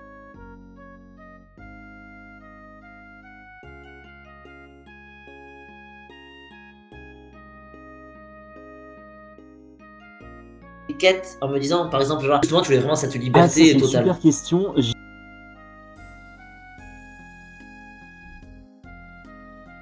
quêtes 10.97 11.37
en 11.39 11.47
me 11.47 11.59
disant 11.59 11.87
par 11.87 12.01
exemple 12.01 12.25
genre, 12.25 12.41
justement 12.43 12.61
tu 12.61 12.67
voulais 12.67 12.79
vraiment 12.79 12.97
cette 12.97 13.15
liberté 13.15 13.77
totale. 13.77 14.13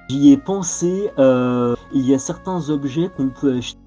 J'y 0.08 0.32
ai 0.32 0.36
pensé. 0.38 1.10
euh, 1.18 1.76
il 1.92 2.06
y 2.06 2.14
a 2.14 2.18
certains 2.18 2.70
objets 2.70 3.10
qu'on 3.16 3.28
peut 3.28 3.56
acheter. 3.56 3.78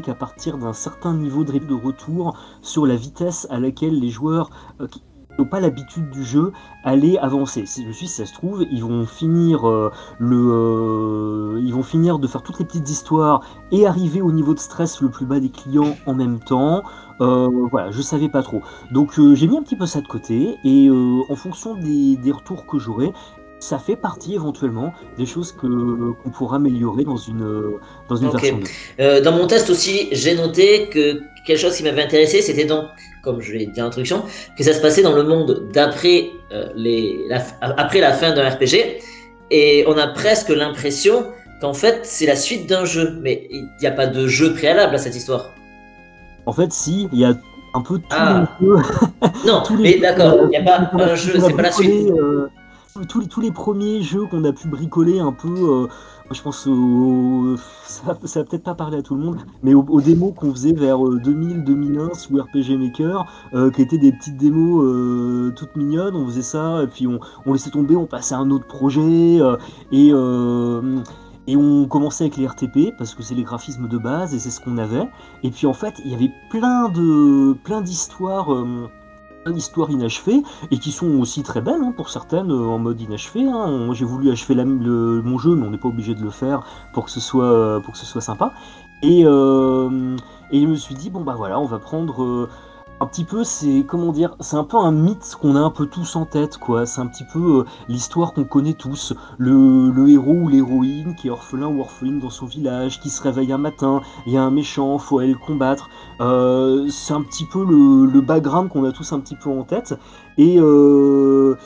qu'à 0.00 0.14
partir 0.14 0.58
d'un 0.58 0.72
certain 0.72 1.14
niveau 1.14 1.44
de, 1.44 1.74
retour 1.74 2.36
sur 2.62 2.86
la 2.86 2.96
vitesse 2.96 3.46
à 3.50 3.60
laquelle 3.60 3.98
les 4.00 4.10
joueurs 4.10 4.50
euh, 4.80 4.88
n'ont 5.38 5.44
pas 5.44 5.60
l'habitude 5.60 6.10
du 6.10 6.24
jeu 6.24 6.52
allaient 6.84 7.18
avancer. 7.18 7.66
Si 7.66 7.84
je 7.86 7.92
suis, 7.92 8.08
ça 8.08 8.26
se 8.26 8.32
trouve, 8.32 8.66
ils 8.70 8.82
vont 8.82 9.06
finir 9.06 9.68
euh, 9.68 9.90
le, 10.18 10.36
euh, 10.36 11.60
ils 11.62 11.72
vont 11.72 11.82
finir 11.82 12.18
de 12.18 12.26
faire 12.26 12.42
toutes 12.42 12.58
les 12.58 12.64
petites 12.64 12.88
histoires 12.90 13.42
et 13.70 13.86
arriver 13.86 14.20
au 14.20 14.32
niveau 14.32 14.54
de 14.54 14.58
stress 14.58 15.00
le 15.00 15.10
plus 15.10 15.26
bas 15.26 15.40
des 15.40 15.50
clients 15.50 15.96
en 16.06 16.14
même 16.14 16.38
temps. 16.40 16.82
Euh, 17.20 17.48
voilà, 17.70 17.90
je 17.90 18.02
savais 18.02 18.28
pas 18.28 18.42
trop. 18.42 18.62
Donc 18.90 19.12
j'ai 19.34 19.46
mis 19.46 19.56
un 19.56 19.62
petit 19.62 19.76
peu 19.76 19.86
ça 19.86 20.00
de 20.00 20.08
côté 20.08 20.56
et 20.64 20.90
en 20.90 21.36
fonction 21.36 21.74
des 21.74 22.32
retours 22.32 22.66
que 22.66 22.78
j'aurai, 22.78 23.12
ça 23.62 23.78
fait 23.78 23.94
partie 23.94 24.34
éventuellement 24.34 24.92
des 25.16 25.24
choses 25.24 25.52
que 25.52 25.66
qu'on 26.20 26.30
pourra 26.30 26.56
améliorer 26.56 27.04
dans 27.04 27.16
une 27.16 27.46
dans 28.08 28.16
une 28.16 28.30
version 28.30 28.58
2. 28.58 28.64
Euh, 29.00 29.20
dans 29.20 29.32
mon 29.32 29.46
test 29.46 29.70
aussi, 29.70 30.08
j'ai 30.10 30.34
noté 30.34 30.88
que 30.88 31.22
quelque 31.46 31.58
chose 31.58 31.76
qui 31.76 31.84
m'avait 31.84 32.02
intéressé, 32.02 32.42
c'était 32.42 32.64
donc, 32.64 32.86
comme 33.22 33.40
je 33.40 33.52
l'ai 33.52 33.66
dit 33.66 33.80
en 33.80 33.86
introduction, 33.86 34.24
que 34.56 34.64
ça 34.64 34.72
se 34.72 34.80
passait 34.80 35.02
dans 35.02 35.12
le 35.12 35.22
monde 35.22 35.68
d'après 35.72 36.30
euh, 36.52 36.70
les, 36.74 37.24
la, 37.28 37.40
après 37.60 38.00
la 38.00 38.12
fin 38.12 38.34
d'un 38.34 38.48
RPG, 38.48 38.98
et 39.52 39.84
on 39.86 39.96
a 39.96 40.08
presque 40.08 40.48
l'impression 40.48 41.26
qu'en 41.60 41.72
fait 41.74 42.00
c'est 42.02 42.26
la 42.26 42.36
suite 42.36 42.68
d'un 42.68 42.84
jeu, 42.84 43.16
mais 43.22 43.46
il 43.50 43.68
n'y 43.80 43.86
a 43.86 43.92
pas 43.92 44.08
de 44.08 44.26
jeu 44.26 44.54
préalable 44.54 44.94
à 44.96 44.98
cette 44.98 45.14
histoire. 45.14 45.50
En 46.46 46.52
fait, 46.52 46.72
si, 46.72 47.08
il 47.12 47.20
y 47.20 47.24
a 47.24 47.32
un 47.74 47.80
peu 47.80 47.98
tous 47.98 48.06
Ah. 48.10 48.48
Non, 49.46 49.62
mais 49.80 49.98
d'accord, 49.98 50.34
il 50.46 50.48
n'y 50.48 50.56
a 50.56 50.62
pas 50.62 50.90
un 50.94 51.14
jeu, 51.14 51.34
c'est 51.38 51.54
pas 51.54 51.62
la 51.62 51.70
suite. 51.72 52.10
euh, 52.10 52.48
tous, 53.08 53.20
les, 53.20 53.26
tous 53.26 53.40
les 53.40 53.50
premiers 53.50 54.02
jeux 54.02 54.26
qu'on 54.26 54.44
a 54.44 54.52
pu 54.52 54.68
bricoler 54.68 55.18
un 55.18 55.32
peu, 55.32 55.48
euh, 55.48 55.86
je 56.30 56.42
pense 56.42 56.66
au, 56.66 57.56
ça, 57.84 58.16
ça 58.24 58.40
va 58.40 58.44
peut-être 58.46 58.62
pas 58.62 58.74
parler 58.74 58.98
à 58.98 59.02
tout 59.02 59.14
le 59.14 59.22
monde, 59.22 59.38
mais 59.62 59.74
aux, 59.74 60.00
démos 60.00 60.34
qu'on 60.34 60.52
faisait 60.52 60.72
vers 60.72 60.98
2000-2001 60.98 62.14
sous 62.14 62.36
RPG 62.36 62.76
Maker, 62.78 63.26
euh, 63.54 63.70
qui 63.70 63.82
étaient 63.82 63.98
des 63.98 64.12
petites 64.12 64.36
démos 64.36 64.84
euh, 64.84 65.52
toutes 65.56 65.76
mignonnes, 65.76 66.14
on 66.14 66.26
faisait 66.26 66.42
ça, 66.42 66.82
et 66.82 66.86
puis 66.86 67.06
on, 67.06 67.52
laissait 67.52 67.70
tomber, 67.70 67.96
on 67.96 68.06
passait 68.06 68.34
à 68.34 68.38
un 68.38 68.50
autre 68.50 68.66
projet, 68.66 69.40
euh, 69.40 69.56
et, 69.90 70.10
euh, 70.12 71.02
on 71.48 71.86
commençait 71.86 72.24
avec 72.24 72.36
les 72.36 72.46
RTP, 72.46 72.96
parce 72.96 73.14
que 73.14 73.22
c'est 73.22 73.34
les 73.34 73.42
graphismes 73.42 73.88
de 73.88 73.98
base, 73.98 74.34
et 74.34 74.38
c'est 74.38 74.50
ce 74.50 74.60
qu'on 74.60 74.78
avait. 74.78 75.08
Et 75.42 75.50
puis 75.50 75.66
en 75.66 75.74
fait, 75.74 75.94
il 76.04 76.10
y 76.10 76.14
avait 76.14 76.30
plein 76.50 76.88
de 76.88 77.54
plein 77.64 77.80
d'histoires, 77.80 78.52
euh, 78.52 78.88
plein 79.44 79.52
d'histoires 79.52 79.90
inachevées 79.90 80.42
et 80.70 80.78
qui 80.78 80.92
sont 80.92 81.18
aussi 81.20 81.42
très 81.42 81.60
belles 81.60 81.82
hein, 81.82 81.92
pour 81.96 82.08
certaines 82.10 82.50
euh, 82.50 82.66
en 82.68 82.78
mode 82.78 83.00
inachevé. 83.00 83.44
hein. 83.48 83.92
J'ai 83.92 84.04
voulu 84.04 84.30
achever 84.30 84.54
la- 84.54 84.64
le- 84.64 85.22
mon 85.22 85.38
jeu, 85.38 85.54
mais 85.54 85.66
on 85.66 85.70
n'est 85.70 85.78
pas 85.78 85.88
obligé 85.88 86.14
de 86.14 86.22
le 86.22 86.30
faire 86.30 86.60
pour 86.92 87.04
que 87.06 87.10
ce 87.10 87.20
soit 87.20 87.80
pour 87.84 87.92
que 87.92 87.98
ce 87.98 88.06
soit 88.06 88.20
sympa. 88.20 88.52
Et 89.02 89.22
euh, 89.24 90.16
et 90.50 90.60
je 90.62 90.66
me 90.66 90.76
suis 90.76 90.94
dit 90.94 91.10
bon 91.10 91.22
bah 91.22 91.34
voilà, 91.36 91.58
on 91.58 91.64
va 91.66 91.78
prendre 91.78 92.22
euh, 92.22 92.48
un 93.02 93.06
petit 93.06 93.24
peu, 93.24 93.42
c'est 93.42 93.84
comment 93.84 94.12
dire, 94.12 94.36
c'est 94.38 94.54
un 94.54 94.62
peu 94.62 94.76
un 94.76 94.92
mythe 94.92 95.36
qu'on 95.40 95.56
a 95.56 95.58
un 95.58 95.70
peu 95.70 95.86
tous 95.86 96.14
en 96.14 96.24
tête, 96.24 96.56
quoi. 96.56 96.86
C'est 96.86 97.00
un 97.00 97.08
petit 97.08 97.24
peu 97.24 97.58
euh, 97.58 97.64
l'histoire 97.88 98.32
qu'on 98.32 98.44
connaît 98.44 98.74
tous, 98.74 99.12
le, 99.38 100.08
héros 100.08 100.42
ou 100.42 100.48
l'héroïne 100.48 101.16
qui 101.16 101.26
est 101.26 101.30
orphelin 101.30 101.66
ou 101.66 101.80
orpheline 101.80 102.20
dans 102.20 102.30
son 102.30 102.46
village, 102.46 103.00
qui 103.00 103.10
se 103.10 103.20
réveille 103.20 103.52
un 103.52 103.58
matin, 103.58 104.02
il 104.24 104.32
y 104.32 104.36
a 104.36 104.42
un 104.42 104.52
méchant, 104.52 104.98
faut 104.98 105.18
aller 105.18 105.32
le 105.32 105.38
combattre. 105.44 105.90
Euh, 106.20 106.86
c'est 106.90 107.12
un 107.12 107.22
petit 107.22 107.44
peu 107.44 107.64
le, 107.64 108.06
le 108.06 108.20
background 108.20 108.68
qu'on 108.68 108.84
a 108.84 108.92
tous 108.92 109.12
un 109.12 109.18
petit 109.18 109.34
peu 109.34 109.50
en 109.50 109.64
tête, 109.64 109.98
et 110.38 110.60
euh, 110.60 111.56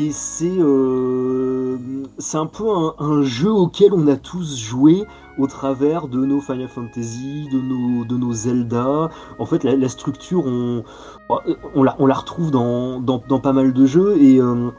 et 0.00 0.12
c'est 0.12 0.58
euh, 0.58 1.76
c'est 2.18 2.38
un 2.38 2.46
peu 2.46 2.64
un, 2.98 3.22
jeu 3.22 3.50
auquel 3.50 3.92
on 3.92 4.06
a 4.06 4.16
tous 4.16 4.56
joué 4.58 5.04
au 5.38 5.46
travers 5.46 6.08
de 6.08 6.24
nos 6.24 6.40
Final 6.40 6.68
Fantasy, 6.68 7.48
de 7.52 7.58
nos, 7.58 8.04
de 8.04 8.32
Zelda. 8.32 9.10
En 9.38 9.46
fait, 9.46 9.62
la, 9.64 9.88
structure, 9.88 10.44
on, 10.46 11.82
la, 11.82 12.14
retrouve 12.14 12.50
dans, 12.50 13.40
pas 13.42 13.52
mal 13.52 13.72
de 13.72 13.86
jeux 13.86 14.16
et, 14.20 14.40
euh, 14.40 14.70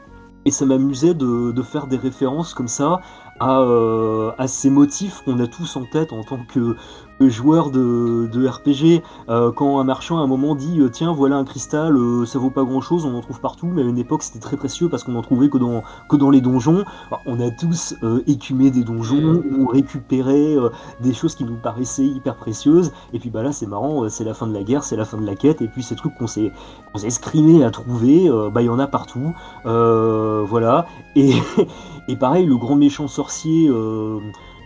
ça 0.50 0.66
m'amusait 0.66 1.14
de 1.14 1.62
faire 1.62 1.86
des 1.86 1.96
références 1.96 2.54
comme 2.54 2.68
ça 2.68 3.00
à, 3.42 3.60
euh, 3.60 4.30
ces 4.46 4.70
motifs 4.70 5.22
qu'on 5.24 5.40
a 5.40 5.48
tous 5.48 5.76
en 5.76 5.84
tête 5.84 6.12
en 6.12 6.22
tant 6.22 6.38
que, 6.46 6.76
que 7.18 7.28
joueur 7.28 7.70
de, 7.70 8.46
RPG. 8.46 9.02
Euh, 9.28 9.50
quand 9.52 9.80
un 9.80 9.84
marchand 9.84 10.18
à 10.18 10.22
un 10.22 10.26
moment 10.26 10.54
dit 10.54 10.80
euh, 10.80 10.88
Tiens, 10.88 11.12
voilà 11.12 11.36
un 11.36 11.44
cristal, 11.44 11.96
euh, 11.96 12.24
ça 12.24 12.38
vaut 12.38 12.50
pas 12.50 12.62
grand 12.62 12.80
chose, 12.80 13.04
on 13.04 13.14
en 13.16 13.20
trouve 13.20 13.40
partout, 13.40 13.66
mais 13.66 13.82
à 13.82 13.84
une 13.84 13.98
époque 13.98 14.22
c'était 14.22 14.38
très 14.38 14.56
précieux 14.56 14.88
parce 14.88 15.02
qu'on 15.02 15.14
en 15.16 15.22
trouvait 15.22 15.48
que 15.48 15.58
dans, 15.58 16.30
les 16.30 16.40
donjons. 16.40 16.84
Alors, 17.08 17.22
on 17.26 17.40
a 17.40 17.50
tous 17.50 17.94
euh, 18.02 18.22
écumé 18.26 18.70
des 18.70 18.84
donjons, 18.84 19.42
on 19.58 19.66
récupérait 19.66 20.56
euh, 20.56 20.70
des 21.00 21.14
choses 21.14 21.34
qui 21.34 21.44
nous 21.44 21.56
paraissaient 21.56 22.06
hyper 22.06 22.36
précieuses, 22.36 22.92
et 23.12 23.18
puis 23.18 23.30
bah 23.30 23.42
là 23.42 23.52
c'est 23.52 23.66
marrant, 23.66 24.04
euh, 24.04 24.08
c'est 24.08 24.24
la 24.24 24.34
fin 24.34 24.46
de 24.46 24.54
la 24.54 24.62
guerre, 24.62 24.84
c'est 24.84 24.96
la 24.96 25.04
fin 25.04 25.18
de 25.18 25.26
la 25.26 25.34
quête, 25.34 25.62
et 25.62 25.68
puis 25.68 25.82
ces 25.82 25.96
trucs 25.96 26.14
qu'on 26.16 26.26
s'est 26.26 26.52
qu'on 26.92 27.62
à 27.62 27.70
trouver, 27.70 28.28
euh, 28.28 28.50
bah 28.50 28.62
il 28.62 28.66
y 28.66 28.68
en 28.68 28.78
a 28.78 28.86
partout. 28.86 29.34
Euh, 29.66 30.44
voilà. 30.46 30.86
Et, 31.16 31.32
et 32.08 32.16
pareil, 32.16 32.46
le 32.46 32.56
grand 32.56 32.76
méchant 32.76 33.08
sorcier 33.08 33.68
euh, 33.68 34.18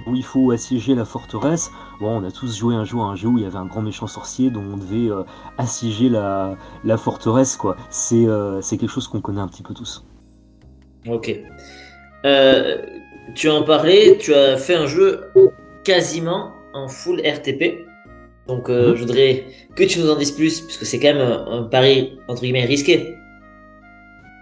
où 0.06 0.14
il 0.14 0.24
faut 0.24 0.50
assiéger 0.50 0.94
la 0.94 1.04
forteresse. 1.04 1.70
Bon, 2.00 2.20
on 2.20 2.24
a 2.24 2.30
tous 2.30 2.56
joué 2.56 2.74
un 2.74 2.84
jour 2.84 3.04
à 3.04 3.08
un 3.08 3.16
jeu 3.16 3.28
où 3.28 3.38
il 3.38 3.44
y 3.44 3.46
avait 3.46 3.56
un 3.58 3.66
grand 3.66 3.82
méchant 3.82 4.06
sorcier 4.06 4.50
dont 4.50 4.62
on 4.72 4.76
devait 4.76 5.10
euh, 5.10 5.22
assiéger 5.58 6.08
la, 6.08 6.56
la 6.84 6.96
forteresse, 6.96 7.56
quoi. 7.56 7.76
C'est 7.90 8.26
euh, 8.26 8.60
c'est 8.60 8.76
quelque 8.78 8.90
chose 8.90 9.08
qu'on 9.08 9.20
connaît 9.20 9.40
un 9.40 9.48
petit 9.48 9.62
peu 9.62 9.74
tous. 9.74 10.04
Ok. 11.08 11.36
Tu 13.34 13.48
en 13.48 13.62
parlais, 13.64 14.16
tu 14.18 14.32
as 14.34 14.56
fait 14.56 14.74
un 14.76 14.86
jeu 14.86 15.24
quasiment 15.84 16.52
en 16.74 16.88
full 16.88 17.20
RTP. 17.20 17.84
Donc 18.48 18.68
Mhm. 18.68 18.94
je 18.94 19.00
voudrais 19.00 19.44
que 19.74 19.82
tu 19.84 19.98
nous 19.98 20.08
en 20.10 20.16
dises 20.16 20.30
plus, 20.30 20.60
puisque 20.60 20.86
c'est 20.86 21.00
quand 21.00 21.12
même 21.14 21.20
un, 21.20 21.46
un 21.50 21.62
pari 21.64 22.18
entre 22.28 22.42
guillemets 22.42 22.64
risqué. 22.64 23.14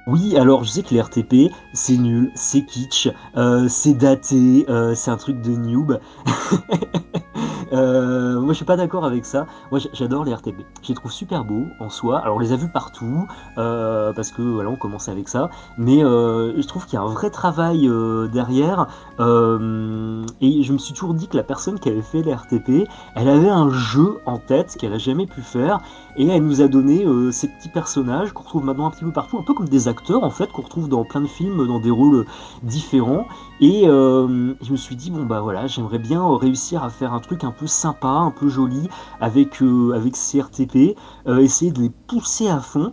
Oui, 0.06 0.36
alors 0.36 0.64
je 0.64 0.70
sais 0.70 0.82
que 0.82 0.92
les 0.92 1.00
RTP, 1.00 1.50
c'est 1.72 1.96
nul, 1.96 2.30
c'est 2.34 2.66
kitsch, 2.66 3.08
euh, 3.36 3.68
c'est 3.68 3.94
daté, 3.94 4.66
euh, 4.68 4.94
c'est 4.94 5.10
un 5.10 5.16
truc 5.16 5.40
de 5.40 5.52
noob. 5.52 5.98
Euh, 7.72 8.40
moi 8.40 8.52
je 8.52 8.56
suis 8.56 8.64
pas 8.64 8.76
d'accord 8.76 9.04
avec 9.04 9.24
ça. 9.24 9.46
Moi 9.70 9.80
j'adore 9.92 10.24
les 10.24 10.34
RTP. 10.34 10.64
Je 10.82 10.88
les 10.88 10.94
trouve 10.94 11.12
super 11.12 11.44
beaux 11.44 11.66
en 11.80 11.90
soi. 11.90 12.18
Alors 12.18 12.36
on 12.36 12.38
les 12.38 12.52
a 12.52 12.56
vus 12.56 12.68
partout 12.68 13.26
euh, 13.58 14.12
parce 14.12 14.30
que 14.30 14.42
voilà 14.42 14.70
on 14.70 14.76
commence 14.76 15.08
avec 15.08 15.28
ça. 15.28 15.50
Mais 15.78 16.04
euh, 16.04 16.60
je 16.60 16.66
trouve 16.66 16.86
qu'il 16.86 16.94
y 16.94 17.02
a 17.02 17.02
un 17.02 17.12
vrai 17.12 17.30
travail 17.30 17.90
derrière. 18.32 18.86
Et 19.18 20.62
je 20.62 20.72
me 20.72 20.78
suis 20.78 20.92
toujours 20.92 21.14
dit 21.14 21.28
que 21.28 21.36
la 21.36 21.42
personne 21.42 21.78
qui 21.78 21.88
avait 21.88 22.02
fait 22.02 22.22
les 22.22 22.32
RTP, 22.34 22.88
elle 23.14 23.28
avait 23.28 23.48
un 23.48 23.70
jeu 23.70 24.18
en 24.26 24.38
tête 24.38 24.76
qu'elle 24.78 24.92
a 24.92 24.98
jamais 24.98 25.26
pu 25.26 25.40
faire 25.40 25.80
et 26.16 26.28
elle 26.28 26.44
nous 26.44 26.60
a 26.62 26.68
donné 26.68 27.04
ces 27.32 27.48
petits 27.48 27.68
personnages 27.68 28.32
qu'on 28.32 28.42
retrouve 28.42 28.64
maintenant 28.64 28.86
un 28.86 28.90
petit 28.90 29.04
peu 29.04 29.12
partout, 29.12 29.38
un 29.38 29.42
peu 29.42 29.54
comme 29.54 29.68
des 29.68 29.88
acteurs 29.88 30.22
en 30.22 30.30
fait 30.30 30.50
qu'on 30.52 30.62
retrouve 30.62 30.88
dans 30.88 31.04
plein 31.04 31.20
de 31.20 31.26
films 31.26 31.66
dans 31.66 31.80
des 31.80 31.90
rôles 31.90 32.26
différents. 32.62 33.26
Et 33.60 33.86
euh, 33.88 34.54
je 34.62 34.72
me 34.72 34.76
suis 34.76 34.96
dit 34.96 35.10
bon 35.12 35.24
bah 35.26 35.40
voilà 35.40 35.66
j'aimerais 35.68 35.98
bien 36.00 36.22
euh, 36.22 36.34
réussir 36.36 36.82
à 36.82 36.90
faire 36.90 37.12
un 37.14 37.20
truc 37.20 37.44
un 37.44 37.52
peu 37.52 37.66
sympa, 37.68 38.08
un 38.08 38.32
peu 38.32 38.48
joli 38.48 38.88
avec 39.20 39.62
euh, 39.62 39.92
avec 39.94 40.16
ces 40.16 40.40
RTP, 40.40 40.96
euh, 41.28 41.38
essayer 41.38 41.70
de 41.70 41.80
les 41.80 41.90
pousser 41.90 42.48
à 42.48 42.58
fond. 42.58 42.92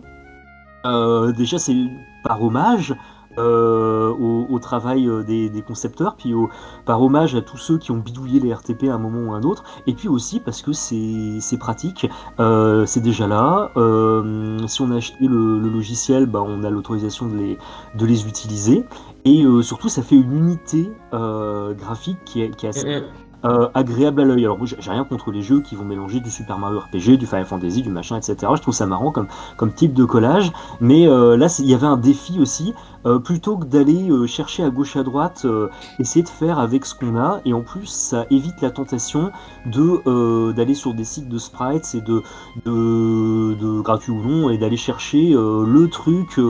Euh, 0.86 1.32
déjà 1.32 1.58
c'est 1.58 1.74
par 2.24 2.42
hommage. 2.42 2.94
euh, 3.38 4.10
au, 4.12 4.46
au 4.50 4.58
travail 4.58 5.08
des, 5.26 5.48
des 5.48 5.62
concepteurs, 5.62 6.16
puis 6.16 6.34
au, 6.34 6.50
par 6.84 7.00
hommage 7.00 7.34
à 7.34 7.40
tous 7.40 7.56
ceux 7.56 7.78
qui 7.78 7.90
ont 7.90 7.96
bidouillé 7.96 8.40
les 8.40 8.52
RTP 8.52 8.84
à 8.90 8.94
un 8.96 8.98
moment 8.98 9.30
ou 9.30 9.34
à 9.34 9.38
un 9.38 9.42
autre, 9.42 9.64
et 9.86 9.94
puis 9.94 10.06
aussi 10.08 10.38
parce 10.38 10.60
que 10.60 10.72
c'est 10.74 11.56
pratique, 11.58 12.06
c'est 12.38 13.00
déjà 13.00 13.26
là. 13.26 13.70
Si 14.68 14.82
on 14.82 14.90
a 14.90 14.96
acheté 14.96 15.26
le, 15.26 15.58
le 15.58 15.68
logiciel, 15.70 16.26
bah, 16.26 16.42
on 16.46 16.62
a 16.62 16.68
l'autorisation 16.68 17.26
de 17.26 17.36
les, 17.36 17.58
de 17.94 18.04
les 18.04 18.26
utiliser. 18.26 18.84
Et 19.24 19.44
euh, 19.44 19.62
surtout, 19.62 19.88
ça 19.88 20.02
fait 20.02 20.16
une 20.16 20.32
unité 20.32 20.90
euh, 21.14 21.74
graphique 21.74 22.18
qui 22.24 22.42
est, 22.42 22.50
qui 22.56 22.66
est 22.66 22.70
assez 22.70 23.02
euh, 23.44 23.68
agréable 23.74 24.20
à 24.20 24.24
l'œil. 24.24 24.44
Alors, 24.44 24.58
moi, 24.58 24.66
j'ai 24.66 24.90
rien 24.90 25.04
contre 25.04 25.32
les 25.32 25.42
jeux 25.42 25.60
qui 25.60 25.74
vont 25.74 25.84
mélanger 25.84 26.20
du 26.20 26.30
Super 26.30 26.58
Mario 26.58 26.78
RPG, 26.78 27.18
du 27.18 27.26
Final 27.26 27.44
Fantasy, 27.44 27.82
du 27.82 27.90
machin, 27.90 28.16
etc. 28.16 28.36
Je 28.54 28.62
trouve 28.62 28.74
ça 28.74 28.86
marrant 28.86 29.10
comme, 29.10 29.26
comme 29.56 29.72
type 29.72 29.94
de 29.94 30.04
collage. 30.04 30.52
Mais 30.80 31.08
euh, 31.08 31.36
là, 31.36 31.52
il 31.58 31.66
y 31.66 31.74
avait 31.74 31.86
un 31.86 31.96
défi 31.96 32.38
aussi 32.38 32.72
euh, 33.06 33.18
plutôt 33.18 33.56
que 33.56 33.64
d'aller 33.64 34.10
euh, 34.10 34.26
chercher 34.26 34.62
à 34.62 34.70
gauche 34.70 34.96
à 34.96 35.02
droite, 35.02 35.42
euh, 35.44 35.68
essayer 35.98 36.22
de 36.22 36.28
faire 36.28 36.58
avec 36.58 36.84
ce 36.84 36.94
qu'on 36.94 37.16
a. 37.16 37.40
Et 37.44 37.52
en 37.52 37.62
plus, 37.62 37.86
ça 37.86 38.26
évite 38.30 38.60
la 38.60 38.70
tentation 38.70 39.32
de 39.66 40.52
d'aller 40.52 40.74
sur 40.74 40.94
des 40.94 41.04
sites 41.04 41.28
de 41.28 41.38
sprites 41.38 41.94
et 41.94 42.00
de, 42.00 42.22
de, 42.64 43.54
de 43.54 43.80
gratuit 43.80 44.12
ou 44.12 44.22
non, 44.22 44.50
et 44.50 44.58
d'aller 44.58 44.76
chercher 44.76 45.30
le 45.32 45.86
truc 45.88 46.40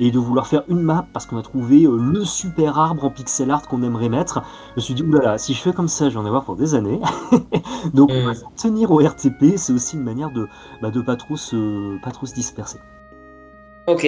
et 0.00 0.10
de 0.10 0.18
vouloir 0.18 0.46
faire 0.46 0.62
une 0.68 0.82
map 0.82 1.06
parce 1.12 1.26
qu'on 1.26 1.38
a 1.38 1.42
trouvé 1.42 1.86
le 1.88 2.24
super 2.24 2.78
arbre 2.78 3.04
en 3.04 3.10
pixel 3.10 3.50
art 3.50 3.66
qu'on 3.66 3.82
aimerait 3.82 4.08
mettre. 4.08 4.42
Je 4.70 4.76
me 4.76 4.80
suis 4.80 4.94
dit, 4.94 5.02
oulala, 5.02 5.38
si 5.38 5.54
je 5.54 5.60
fais 5.60 5.72
comme 5.72 5.88
ça, 5.88 6.10
j'en 6.10 6.26
ai 6.26 6.30
voir 6.30 6.44
pour 6.44 6.56
des 6.56 6.74
années. 6.74 7.00
Donc, 7.94 8.10
on 8.12 8.24
va 8.26 8.32
mm. 8.32 8.36
tenir 8.56 8.90
au 8.90 8.98
RTP, 8.98 9.56
c'est 9.56 9.72
aussi 9.72 9.96
une 9.96 10.04
manière 10.04 10.30
de, 10.30 10.46
bah, 10.82 10.90
de 10.90 11.00
pas 11.00 11.16
trop 11.16 11.36
se, 11.36 11.98
pas 12.02 12.10
trop 12.10 12.26
se 12.26 12.34
disperser. 12.34 12.78
Ok, 13.88 14.06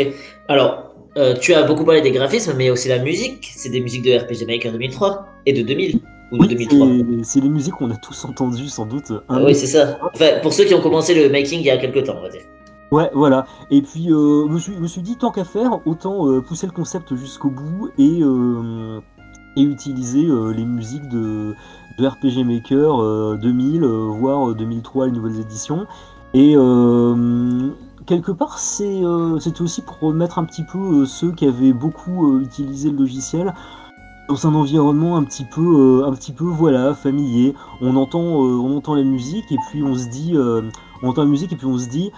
alors 0.48 0.90
euh, 1.16 1.34
tu 1.40 1.54
as 1.54 1.62
beaucoup 1.62 1.84
parlé 1.84 2.02
des 2.02 2.10
graphismes, 2.10 2.52
mais 2.56 2.68
aussi 2.68 2.88
la 2.88 2.98
musique. 2.98 3.50
C'est 3.56 3.70
des 3.70 3.80
musiques 3.80 4.02
de 4.02 4.12
RPG 4.12 4.46
Maker 4.46 4.72
2003 4.72 5.26
et 5.46 5.54
de 5.54 5.62
2000 5.62 6.00
ou 6.32 6.38
de 6.38 6.46
2003. 6.48 6.88
C'est 7.22 7.40
les 7.40 7.48
musiques 7.48 7.74
qu'on 7.74 7.90
a 7.90 7.96
tous 7.96 8.26
entendues 8.26 8.68
sans 8.68 8.84
doute. 8.84 9.10
Ah 9.30 9.40
oui, 9.42 9.54
c'est 9.54 9.66
ça. 9.66 9.98
Enfin, 10.14 10.38
pour 10.42 10.52
ceux 10.52 10.64
qui 10.64 10.74
ont 10.74 10.82
commencé 10.82 11.14
le 11.14 11.30
making 11.30 11.60
il 11.60 11.66
y 11.66 11.70
a 11.70 11.78
quelques 11.78 12.04
temps, 12.04 12.16
on 12.18 12.22
va 12.22 12.28
dire. 12.28 12.42
Ouais, 12.92 13.08
voilà. 13.14 13.46
Et 13.70 13.80
puis, 13.80 14.12
euh, 14.12 14.46
je, 14.48 14.52
me 14.52 14.58
suis, 14.58 14.72
me 14.76 14.86
suis 14.86 15.00
dit, 15.00 15.16
tant 15.16 15.30
qu'à 15.30 15.44
faire, 15.44 15.80
autant 15.86 16.28
euh, 16.28 16.42
pousser 16.42 16.66
le 16.66 16.72
concept 16.72 17.14
jusqu'au 17.16 17.48
bout 17.48 17.88
et, 17.98 18.20
et 19.56 19.62
utiliser 19.62 20.26
les 20.54 20.64
musiques 20.64 21.08
de, 21.08 21.54
de 21.98 22.06
RPG 22.06 22.44
Maker 22.44 23.38
2000, 23.38 23.84
voire 23.84 24.54
2003, 24.54 25.06
les 25.06 25.12
nouvelles 25.12 25.40
éditions. 25.40 25.86
Et 26.34 26.54
quelque 28.06 28.32
part, 28.32 28.58
euh, 28.80 29.38
c'était 29.38 29.62
aussi 29.62 29.82
pour 29.82 29.98
remettre 30.00 30.38
un 30.38 30.44
petit 30.44 30.64
peu 30.64 30.78
euh, 30.78 31.04
ceux 31.06 31.32
qui 31.32 31.46
avaient 31.46 31.72
beaucoup 31.72 32.32
euh, 32.32 32.40
utilisé 32.40 32.90
le 32.90 32.98
logiciel 32.98 33.54
dans 34.28 34.46
un 34.46 34.54
environnement 34.54 35.16
un 35.16 35.24
petit 35.24 35.44
peu, 35.44 36.04
un 36.06 36.12
petit 36.12 36.32
peu 36.32 36.44
voilà, 36.44 36.94
familier. 36.94 37.54
On 37.80 37.96
entend, 37.96 38.20
on 38.20 38.76
entend 38.76 38.94
la 38.94 39.02
musique 39.02 39.50
et 39.50 39.56
puis 39.68 39.82
on 39.82 39.96
se 39.96 40.08
dit, 40.08 40.36
on 41.02 41.08
entend 41.08 41.22
la 41.22 41.28
musique 41.28 41.52
et 41.52 41.56
puis 41.56 41.66
on 41.66 41.78
se 41.78 41.88
dit, 41.88 42.12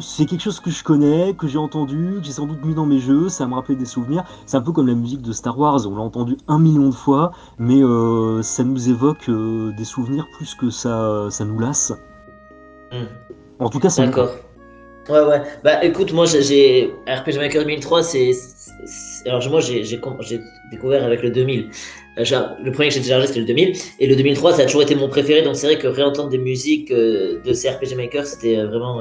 c'est 0.00 0.26
quelque 0.26 0.40
chose 0.40 0.58
que 0.58 0.68
je 0.68 0.82
connais, 0.82 1.34
que 1.34 1.46
j'ai 1.46 1.58
entendu, 1.58 2.16
que 2.18 2.24
j'ai 2.24 2.32
sans 2.32 2.46
doute 2.46 2.64
mis 2.64 2.74
dans 2.74 2.86
mes 2.86 2.98
jeux, 2.98 3.28
ça 3.28 3.46
me 3.46 3.54
rappelait 3.54 3.76
des 3.76 3.84
souvenirs. 3.84 4.24
C'est 4.46 4.56
un 4.56 4.62
peu 4.62 4.72
comme 4.72 4.88
la 4.88 4.94
musique 4.94 5.22
de 5.22 5.30
Star 5.30 5.56
Wars, 5.56 5.86
on 5.86 5.94
l'a 5.94 6.02
entendu 6.02 6.38
un 6.48 6.58
million 6.58 6.88
de 6.88 6.94
fois, 6.94 7.30
mais 7.60 7.82
ça 8.42 8.64
nous 8.64 8.88
évoque 8.88 9.30
des 9.30 9.84
souvenirs 9.84 10.26
plus 10.36 10.56
que 10.56 10.70
ça, 10.70 11.28
ça 11.30 11.44
nous 11.44 11.60
lasse. 11.60 11.92
Hmm. 12.90 13.04
En 13.60 13.68
tout 13.68 13.78
cas, 13.78 13.90
c'est 13.90 14.04
D'accord. 14.04 14.30
Ouais, 15.08 15.20
ouais. 15.20 15.40
Bah 15.62 15.84
écoute, 15.84 16.12
moi 16.12 16.26
j'ai 16.26 16.90
RPG 17.06 17.36
Maker 17.38 17.62
2003, 17.62 18.02
c'est. 18.02 18.32
Alors 19.26 19.48
moi 19.48 19.60
j'ai 19.60 19.84
découvert 20.70 21.04
avec 21.04 21.22
le 21.22 21.30
2000. 21.30 21.70
Euh, 22.18 22.24
le 22.64 22.72
premier 22.72 22.88
que 22.88 22.94
j'ai 22.94 23.00
téléchargé 23.00 23.26
c'était 23.28 23.40
le 23.40 23.46
2000. 23.46 23.76
Et 24.00 24.06
le 24.06 24.16
2003 24.16 24.54
ça 24.54 24.62
a 24.62 24.64
toujours 24.64 24.82
été 24.82 24.94
mon 24.94 25.08
préféré, 25.08 25.42
donc 25.42 25.56
c'est 25.56 25.66
vrai 25.66 25.78
que 25.78 25.86
réentendre 25.86 26.28
des 26.28 26.38
musiques 26.38 26.90
euh, 26.90 27.40
de 27.44 27.52
ces 27.52 27.70
RPG 27.70 27.94
Maker 27.96 28.26
c'était 28.26 28.58
euh, 28.58 28.66
vraiment 28.66 29.00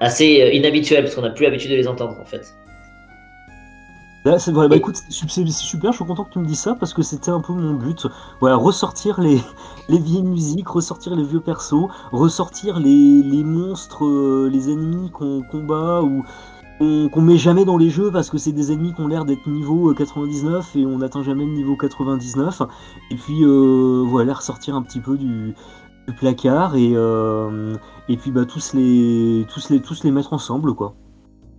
assez 0.00 0.50
inhabituel 0.52 1.04
parce 1.04 1.14
qu'on 1.14 1.22
n'a 1.22 1.30
plus 1.30 1.44
l'habitude 1.44 1.70
de 1.70 1.76
les 1.76 1.88
entendre 1.88 2.18
en 2.20 2.24
fait. 2.24 2.54
C'est 4.38 4.50
vrai, 4.50 4.68
bah 4.68 4.74
écoute, 4.76 4.96
c'est 4.96 5.12
super, 5.52 5.92
je 5.92 5.96
suis 5.98 6.04
content 6.04 6.24
que 6.24 6.32
tu 6.32 6.40
me 6.40 6.46
dises 6.46 6.58
ça 6.58 6.74
parce 6.74 6.92
que 6.92 7.02
c'était 7.02 7.30
un 7.30 7.40
peu 7.40 7.52
mon 7.52 7.74
but. 7.74 8.08
Voilà, 8.40 8.56
ressortir 8.56 9.20
les, 9.20 9.40
les 9.88 9.98
vieilles 9.98 10.24
musiques, 10.24 10.68
ressortir 10.68 11.14
les 11.14 11.22
vieux 11.22 11.40
persos, 11.40 11.88
ressortir 12.10 12.80
les, 12.80 13.22
les 13.22 13.44
monstres, 13.44 14.04
euh, 14.04 14.50
les 14.52 14.70
ennemis 14.70 15.10
qu'on 15.10 15.42
combat 15.42 16.02
ou 16.02 16.24
qu'on 16.78 17.22
met 17.22 17.38
jamais 17.38 17.64
dans 17.64 17.78
les 17.78 17.88
jeux 17.88 18.10
parce 18.10 18.28
que 18.28 18.36
c'est 18.36 18.52
des 18.52 18.72
ennemis 18.72 18.92
qui 18.92 19.00
ont 19.00 19.08
l'air 19.08 19.24
d'être 19.24 19.46
niveau 19.46 19.94
99 19.94 20.72
euh, 20.74 20.78
et 20.80 20.84
on 20.84 20.98
n'atteint 20.98 21.22
jamais 21.22 21.44
le 21.46 21.52
niveau 21.52 21.76
99. 21.76 22.62
Et 23.12 23.14
puis 23.14 23.44
euh, 23.44 24.02
voilà, 24.04 24.34
ressortir 24.34 24.74
un 24.74 24.82
petit 24.82 25.00
peu 25.00 25.16
du, 25.16 25.54
du 26.08 26.14
placard 26.14 26.74
et, 26.74 26.94
et 28.08 28.16
puis 28.16 28.30
bah 28.32 28.44
tous 28.44 28.74
les, 28.74 29.46
tous 29.48 29.70
les, 29.70 29.80
tous 29.80 30.02
les 30.02 30.10
mettre 30.10 30.32
ensemble 30.32 30.74
quoi. 30.74 30.96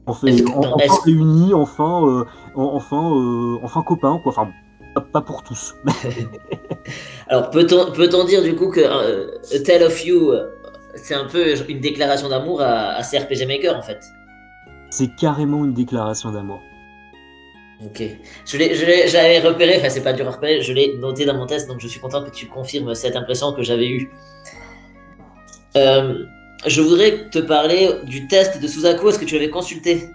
Enfin, 0.07 0.27
enfin 0.55 0.93
réunis, 1.05 1.53
enfin, 1.53 2.25
enfin, 2.55 3.59
enfin 3.61 3.83
copains 3.83 4.19
quoi. 4.23 4.31
Enfin, 4.31 4.49
pas 5.01 5.21
pour 5.21 5.43
tous. 5.43 5.75
Alors, 7.27 7.49
peut-on 7.49 7.91
peut 7.91 8.07
dire 8.27 8.43
du 8.43 8.55
coup 8.55 8.69
que 8.69 8.79
euh, 8.79 9.59
Tale 9.65 9.83
of 9.83 10.05
You, 10.05 10.31
euh, 10.31 10.49
c'est 10.95 11.13
un 11.13 11.25
peu 11.25 11.55
une 11.69 11.79
déclaration 11.79 12.29
d'amour 12.29 12.61
à, 12.61 12.95
à 12.95 13.03
CRPG 13.03 13.45
Maker 13.47 13.75
en 13.75 13.81
fait? 13.81 13.99
C'est 14.89 15.13
carrément 15.15 15.65
une 15.65 15.73
déclaration 15.73 16.31
d'amour. 16.31 16.61
Ok. 17.85 18.01
Je 18.45 19.13
l'avais 19.13 19.39
repéré, 19.39 19.77
enfin 19.77 19.89
c'est 19.89 20.01
pas 20.01 20.13
dur 20.13 20.27
à 20.27 20.31
repérer, 20.31 20.61
je 20.61 20.73
l'ai 20.73 20.97
noté 20.97 21.25
dans 21.25 21.35
mon 21.35 21.45
test, 21.45 21.67
donc 21.67 21.79
je 21.79 21.87
suis 21.87 21.99
content 21.99 22.23
que 22.23 22.31
tu 22.31 22.47
confirmes 22.47 22.95
cette 22.95 23.15
impression 23.15 23.53
que 23.53 23.61
j'avais 23.61 23.87
eue. 23.87 24.11
Euh, 25.75 26.25
je 26.67 26.81
voudrais 26.81 27.29
te 27.29 27.39
parler 27.39 27.89
du 28.03 28.27
test 28.27 28.61
de 28.61 28.67
Suzaku, 28.67 29.09
est-ce 29.09 29.19
que 29.19 29.25
tu 29.25 29.35
l'avais 29.35 29.49
consulté 29.49 30.09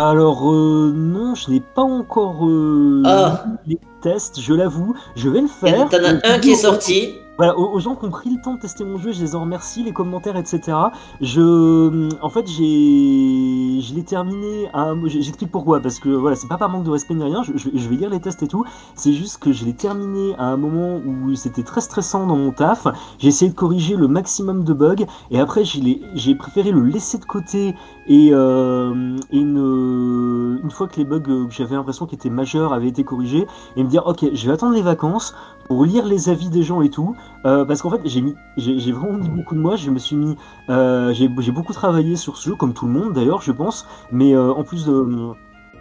alors 0.00 0.48
euh, 0.48 0.92
non, 0.94 1.34
je 1.34 1.50
n'ai 1.50 1.60
pas 1.60 1.82
encore 1.82 2.46
euh, 2.46 3.02
ah. 3.04 3.44
les 3.66 3.80
tests, 4.00 4.40
je 4.40 4.54
l'avoue. 4.54 4.94
Je 5.16 5.28
vais 5.28 5.40
le 5.40 5.48
faire. 5.48 5.88
T'en 5.88 6.04
as 6.04 6.24
un 6.24 6.38
qui 6.38 6.52
est 6.52 6.54
sorti. 6.54 7.16
Voilà, 7.38 7.56
aux, 7.56 7.78
gens 7.78 7.94
qui 7.94 8.04
ont 8.04 8.10
pris 8.10 8.30
le 8.34 8.42
temps 8.42 8.54
de 8.54 8.58
tester 8.58 8.84
mon 8.84 8.98
jeu, 8.98 9.12
je 9.12 9.22
les 9.22 9.36
en 9.36 9.42
remercie, 9.42 9.84
les 9.84 9.92
commentaires, 9.92 10.36
etc. 10.36 10.76
Je, 11.20 11.40
euh, 11.40 12.08
en 12.20 12.30
fait, 12.30 12.48
j'ai, 12.48 13.80
je 13.80 13.94
l'ai 13.94 14.02
terminé. 14.02 14.68
À, 14.74 14.92
j'explique 15.06 15.52
pourquoi, 15.52 15.78
parce 15.78 16.00
que 16.00 16.08
voilà, 16.08 16.34
c'est 16.34 16.48
pas 16.48 16.56
par 16.56 16.68
manque 16.68 16.82
de 16.82 16.90
respect 16.90 17.14
ni 17.14 17.22
rien. 17.22 17.44
Je, 17.44 17.88
vais 17.88 17.94
lire 17.94 18.10
les 18.10 18.18
tests 18.18 18.42
et 18.42 18.48
tout. 18.48 18.64
C'est 18.96 19.12
juste 19.12 19.38
que 19.38 19.52
je 19.52 19.64
l'ai 19.64 19.72
terminé 19.72 20.34
à 20.36 20.46
un 20.46 20.56
moment 20.56 20.96
où 20.96 21.32
c'était 21.36 21.62
très 21.62 21.80
stressant 21.80 22.26
dans 22.26 22.34
mon 22.34 22.50
taf. 22.50 22.88
J'ai 23.20 23.28
essayé 23.28 23.52
de 23.52 23.56
corriger 23.56 23.94
le 23.94 24.08
maximum 24.08 24.64
de 24.64 24.72
bugs, 24.72 25.06
et 25.30 25.38
après, 25.38 25.62
j'ai 25.64 26.34
préféré 26.34 26.72
le 26.72 26.82
laisser 26.82 27.18
de 27.18 27.24
côté 27.24 27.76
et, 28.08 28.30
euh, 28.32 29.16
une, 29.30 30.60
une 30.62 30.70
fois 30.72 30.88
que 30.88 30.96
les 30.96 31.04
bugs 31.04 31.20
que 31.20 31.46
j'avais 31.50 31.76
l'impression 31.76 32.06
qu'ils 32.06 32.18
étaient 32.18 32.30
majeurs 32.30 32.72
avaient 32.72 32.88
été 32.88 33.04
corrigés, 33.04 33.46
et 33.76 33.84
me 33.84 33.88
dire 33.88 34.06
ok, 34.06 34.26
je 34.32 34.46
vais 34.46 34.52
attendre 34.52 34.74
les 34.74 34.82
vacances 34.82 35.34
pour 35.68 35.84
lire 35.84 36.06
les 36.06 36.28
avis 36.28 36.48
des 36.48 36.62
gens 36.62 36.82
et 36.82 36.90
tout, 36.90 37.14
euh, 37.44 37.64
parce 37.64 37.82
qu'en 37.82 37.90
fait 37.90 38.00
j'ai 38.04 38.22
mis, 38.22 38.34
j'ai 38.56 38.92
vraiment 38.92 39.18
mis 39.18 39.28
beaucoup 39.28 39.54
de 39.54 39.60
moi, 39.60 39.76
je 39.76 39.90
me 39.90 39.98
suis 39.98 40.16
mis, 40.16 40.36
euh, 40.70 41.12
j'ai 41.12 41.28
beaucoup 41.28 41.72
travaillé 41.72 42.16
sur 42.16 42.36
ce 42.36 42.50
jeu 42.50 42.56
comme 42.56 42.72
tout 42.72 42.86
le 42.86 42.92
monde 42.92 43.12
d'ailleurs, 43.12 43.42
je 43.42 43.52
pense, 43.52 43.86
mais 44.10 44.34
euh, 44.34 44.52
en 44.52 44.64
plus 44.64 44.86
de 44.86 45.34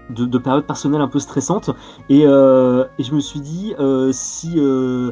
de, 0.10 0.26
de, 0.26 0.38
périodes 0.38 0.66
personnelles 0.66 1.02
un 1.02 1.08
peu 1.08 1.20
stressantes. 1.20 1.70
Et, 2.10 2.24
euh, 2.26 2.86
et 2.98 3.04
je 3.04 3.14
me 3.14 3.20
suis 3.20 3.40
dit, 3.40 3.74
euh, 3.80 4.12
si, 4.14 4.54
euh, 4.58 5.12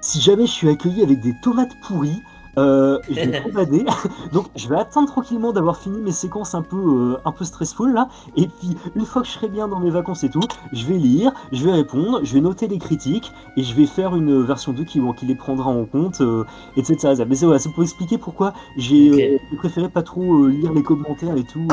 si 0.00 0.20
jamais 0.20 0.46
je 0.46 0.52
suis 0.52 0.68
accueilli 0.68 1.02
avec 1.02 1.20
des 1.20 1.34
tomates 1.42 1.72
pourries, 1.80 2.22
euh, 2.58 2.98
je 3.08 3.14
vais 3.14 3.40
promener. 3.50 3.84
Donc 4.32 4.46
je 4.54 4.68
vais 4.68 4.76
attendre 4.76 5.08
tranquillement 5.08 5.52
d'avoir 5.52 5.78
fini 5.78 6.00
mes 6.00 6.12
séquences 6.12 6.54
un 6.54 6.62
peu, 6.62 6.76
euh, 6.76 7.16
un 7.24 7.32
peu 7.32 7.44
stressful 7.44 7.92
là. 7.92 8.08
Et 8.36 8.48
puis 8.48 8.76
une 8.94 9.04
fois 9.04 9.22
que 9.22 9.28
je 9.28 9.32
serai 9.32 9.48
bien 9.48 9.68
dans 9.68 9.78
mes 9.78 9.90
vacances 9.90 10.24
et 10.24 10.30
tout, 10.30 10.42
je 10.72 10.86
vais 10.86 10.96
lire, 10.96 11.32
je 11.52 11.64
vais 11.64 11.72
répondre, 11.72 12.20
je 12.22 12.32
vais 12.34 12.40
noter 12.40 12.68
les 12.68 12.78
critiques 12.78 13.32
et 13.56 13.62
je 13.62 13.74
vais 13.74 13.86
faire 13.86 14.16
une 14.16 14.42
version 14.42 14.72
2 14.72 14.84
qui, 14.84 15.00
qui 15.16 15.26
les 15.26 15.34
prendra 15.34 15.70
en 15.70 15.84
compte, 15.84 16.20
euh, 16.20 16.44
etc. 16.76 17.14
Mais 17.28 17.34
c'est 17.34 17.46
voilà, 17.46 17.60
pour 17.74 17.82
expliquer 17.82 18.18
pourquoi 18.18 18.54
j'ai 18.76 19.40
préféré 19.58 19.88
pas 19.88 20.02
trop 20.02 20.46
lire 20.46 20.72
les 20.72 20.82
commentaires 20.82 21.36
et 21.36 21.44
tout 21.44 21.66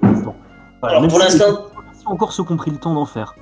pour 0.00 0.08
l'instant. 0.08 0.36
pour 0.80 1.18
l'instant, 1.18 1.66
encore 2.06 2.32
ceux 2.32 2.44
qui 2.44 2.52
ont 2.52 2.56
pris 2.56 2.70
le 2.70 2.78
temps 2.78 2.94
d'en 2.94 3.06
faire. 3.06 3.34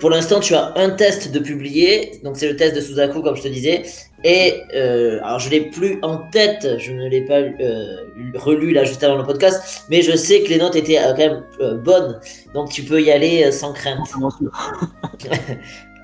Pour 0.00 0.10
l'instant, 0.10 0.38
tu 0.38 0.54
as 0.54 0.72
un 0.76 0.90
test 0.90 1.32
de 1.32 1.38
publier, 1.40 2.20
donc 2.22 2.36
c'est 2.36 2.48
le 2.48 2.56
test 2.56 2.76
de 2.76 2.80
Suzaku, 2.80 3.20
comme 3.22 3.36
je 3.36 3.42
te 3.42 3.48
disais. 3.48 3.82
Et 4.24 4.64
euh, 4.74 5.20
alors, 5.22 5.38
je 5.38 5.48
l'ai 5.48 5.70
plus 5.70 6.00
en 6.02 6.28
tête, 6.30 6.66
je 6.78 6.92
ne 6.92 7.08
l'ai 7.08 7.24
pas 7.24 7.38
euh, 7.38 7.98
relu 8.34 8.72
là 8.72 8.82
juste 8.82 9.04
avant 9.04 9.16
le 9.16 9.24
podcast, 9.24 9.84
mais 9.90 10.02
je 10.02 10.16
sais 10.16 10.42
que 10.42 10.48
les 10.48 10.58
notes 10.58 10.74
étaient 10.74 10.98
euh, 10.98 11.14
quand 11.14 11.18
même 11.18 11.44
bonnes, 11.84 12.18
donc 12.52 12.70
tu 12.70 12.82
peux 12.82 13.00
y 13.00 13.12
aller 13.12 13.52
sans 13.52 13.72
crainte. 13.72 14.08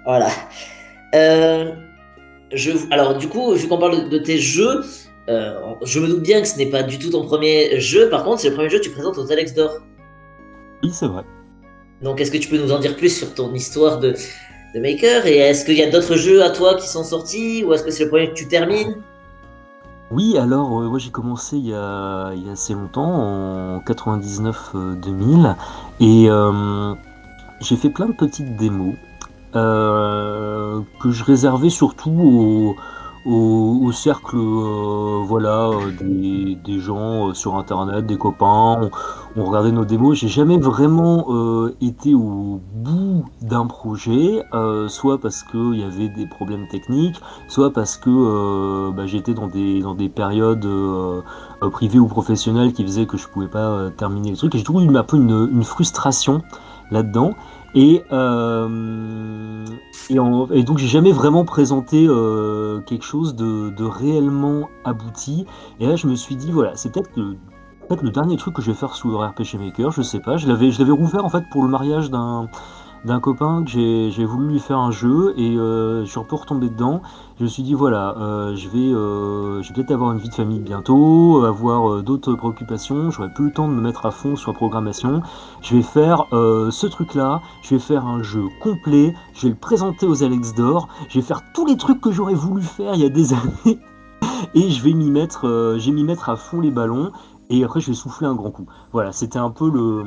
voilà. 0.05 0.29
je, 1.13 2.93
alors, 2.93 3.19
du 3.19 3.29
coup, 3.29 3.53
vu 3.55 3.67
qu'on 3.67 3.79
parle 3.79 4.09
de, 4.09 4.19
tes 4.19 4.39
jeux, 4.39 4.85
je 5.27 5.99
me 5.99 6.07
doute 6.07 6.23
bien 6.23 6.41
que 6.41 6.47
ce 6.47 6.57
n'est 6.57 6.71
pas 6.71 6.85
du 6.85 7.01
tout 7.01 7.11
ton 7.11 7.27
premier 7.27 7.81
jeu. 7.81 8.09
Par 8.11 8.23
contre, 8.23 8.39
c'est 8.41 8.51
le 8.51 8.55
premier 8.55 8.71
jeu 8.71 8.79
que 8.79 8.85
tu 8.85 8.91
présentes 8.91 9.19
aux 9.19 9.33
Alex 9.33 9.55
d'Or. 9.55 9.81
Oui, 10.85 10.91
c'est 10.93 11.07
vrai. 11.07 11.25
Donc, 12.01 12.21
est-ce 12.21 12.31
que 12.31 12.39
tu 12.39 12.49
peux 12.49 12.59
nous 12.59 12.71
en 12.71 12.79
dire 12.79 12.97
plus 12.97 13.09
sur 13.09 13.35
ton 13.35 13.53
histoire 13.55 13.99
de, 13.99 14.15
Maker 14.81 15.27
Et 15.27 15.39
est-ce 15.39 15.65
qu'il 15.65 15.77
y 15.77 15.83
a 15.83 15.91
d'autres 15.91 16.17
jeux 16.17 16.43
à 16.43 16.51
toi 16.51 16.75
qui 16.75 16.89
sont 16.89 17.05
sortis 17.05 17.65
Ou 17.65 17.73
est-ce 17.73 17.83
que 17.83 17.91
c'est 17.91 18.05
le 18.05 18.11
premier 18.11 18.29
que 18.29 18.35
tu 18.35 18.49
termines? 18.49 18.97
Oui, 20.11 20.37
alors 20.39 20.81
euh, 20.81 20.89
moi 20.89 20.99
j'ai 20.99 21.11
commencé 21.11 21.57
il 21.57 21.67
y, 21.67 21.75
a, 21.75 22.33
assez 22.53 22.75
longtemps, 22.75 23.11
en 23.11 23.79
99-2000, 23.81 25.57
et 25.99 26.27
euh, 26.29 26.95
j'ai 27.61 27.77
fait 27.77 27.89
plein 27.89 28.07
de 28.07 28.13
petites 28.13 28.57
démos 28.57 28.95
euh, 29.57 30.81
que 31.01 31.11
je 31.11 31.25
réservais 31.25 31.71
surtout 31.71 32.77
au, 33.25 33.91
cercle 33.93 34.37
voilà 34.37 35.71
des, 36.01 36.57
des 36.65 36.79
gens 36.79 37.33
sur 37.35 37.57
internet, 37.57 38.07
des 38.07 38.17
copains. 38.17 38.91
On, 39.37 39.45
regardait 39.45 39.73
nos 39.73 39.85
démos. 39.85 40.19
J'ai 40.19 40.29
jamais 40.29 40.59
vraiment 40.59 41.27
été 41.81 42.15
au 42.15 42.61
bout 42.75 43.25
d'un 43.43 43.67
projet, 43.67 44.43
soit 44.89 45.19
parce 45.19 45.43
qu'il 45.43 45.75
y 45.75 45.83
avait 45.83 46.09
des 46.09 46.27
problèmes 46.27 46.69
techniques, 46.69 47.21
soit 47.49 47.73
parce 47.73 47.97
que 47.97 48.91
bah, 48.91 49.07
j'étais 49.07 49.35
dans 49.35 49.49
des 49.49 50.09
périodes 50.09 50.69
privées 51.73 51.99
ou 51.99 52.07
professionnelles 52.07 52.73
qui 52.73 52.85
faisaient 52.85 53.07
que 53.07 53.17
je 53.17 53.29
pouvais 53.29 53.49
pas 53.49 53.91
terminer 53.97 54.31
le 54.31 54.37
truc. 54.37 54.55
Et 54.55 54.59
j'ai 54.59 54.65
trouvé 54.65 54.87
un 54.87 55.03
peu 55.03 55.17
une 55.17 55.65
frustration 55.65 56.43
là-dedans. 56.91 57.35
Et, 57.75 58.05
euh, 58.13 59.65
et, 60.09 60.63
donc 60.63 60.79
j'ai 60.79 60.87
jamais 60.87 61.11
vraiment 61.11 61.45
présenté 61.45 62.07
euh, 62.09 62.81
quelque 62.83 63.05
chose 63.05 63.35
de, 63.35 63.71
de, 63.71 63.85
réellement 63.85 64.69
abouti. 64.85 65.47
Et 65.81 65.87
là 65.87 65.97
je 65.97 66.07
me 66.07 66.15
suis 66.15 66.37
dit 66.37 66.53
voilà, 66.53 66.77
c'est 66.77 66.93
peut-être 66.93 67.11
le, 67.17 67.37
dernier 68.11 68.37
truc 68.37 68.55
que 68.55 68.63
je 68.63 68.71
vais 68.71 68.77
faire 68.77 68.95
sous 68.95 69.11
le 69.11 69.17
RPG 69.17 69.59
Maker, 69.59 69.91
je 69.91 70.03
sais 70.03 70.21
pas. 70.21 70.37
Je 70.37 70.47
l'avais 70.47 70.93
rouvert 70.93 71.25
en 71.25 71.29
fait 71.29 71.45
pour 71.51 71.63
le 71.65 71.69
mariage 71.69 72.11
d'un 72.11 72.49
d'un 73.05 73.21
copain 73.21 73.65
que 73.65 73.71
j'ai 73.71 74.25
voulu 74.25 74.49
lui 74.49 74.59
faire 74.59 74.79
un 74.79 74.91
jeu 74.91 75.35
et 75.37 75.57
euh, 75.57 76.05
je 76.05 76.11
suis 76.11 76.19
un 76.19 76.25
peu 76.25 76.37
retombé 76.37 76.69
dedans. 76.69 77.03
Je 77.39 77.45
me 77.45 77.49
suis 77.49 77.63
dit 77.63 77.75
voilà, 77.75 78.17
euh, 78.19 78.57
je 78.57 78.69
vais, 78.69 78.93
euh, 78.93 79.61
vais 79.61 79.75
peut-être 79.75 79.91
avoir 79.91 80.13
une 80.13 80.19
vie 80.19 80.29
de 80.29 80.35
famille 80.35 80.61
bientôt, 80.61 81.45
avoir 81.45 82.03
d'autres 82.03 82.35
préoccupations, 82.35 83.11
j'aurai 83.11 83.33
plus 83.33 83.47
le 83.47 83.53
temps 83.53 83.69
de 83.69 83.75
me 83.75 83.81
mettre 83.81 84.07
à 84.07 84.11
fond 84.11 84.37
sur 84.37 84.53
la 84.53 84.57
programmation. 84.57 85.23
Je 85.61 85.77
vais 85.77 85.83
faire 85.83 86.27
ce 86.31 86.87
truc-là, 86.87 87.43
je 87.63 87.75
vais 87.75 87.81
faire 87.81 88.07
un 88.07 88.23
jeu 88.23 88.45
complet, 88.61 89.15
je 89.35 89.43
vais 89.43 89.51
le 89.51 89.59
présenter 89.59 90.07
aux 90.07 90.23
Alex 90.23 90.55
d'Or, 90.55 90.89
je 91.09 91.19
vais 91.19 91.25
faire 91.25 91.43
tous 91.53 91.67
les 91.67 91.77
trucs 91.77 92.01
que 92.01 92.11
j'aurais 92.11 92.35
voulu 92.35 92.63
faire 92.63 92.95
il 92.95 93.01
y 93.01 93.07
a 93.07 93.11
des 93.11 93.33
années 93.65 93.79
et 94.55 94.71
je 94.71 94.83
vais 94.83 94.93
m'y 94.93 95.11
mettre, 95.11 95.47
je 95.79 95.87
vais 95.87 95.93
m'y 95.93 96.05
mettre 96.05 96.31
à 96.31 96.37
fond 96.37 96.61
les 96.61 96.71
ballons 96.71 97.13
et 97.51 97.65
après 97.65 97.81
je 97.81 97.89
vais 97.89 97.95
souffler 97.95 98.27
un 98.27 98.35
grand 98.35 98.51
coup. 98.51 98.67
Voilà, 98.93 99.13
c'était 99.13 99.39
un 99.39 99.51
peu 99.51 99.71
le 99.71 100.05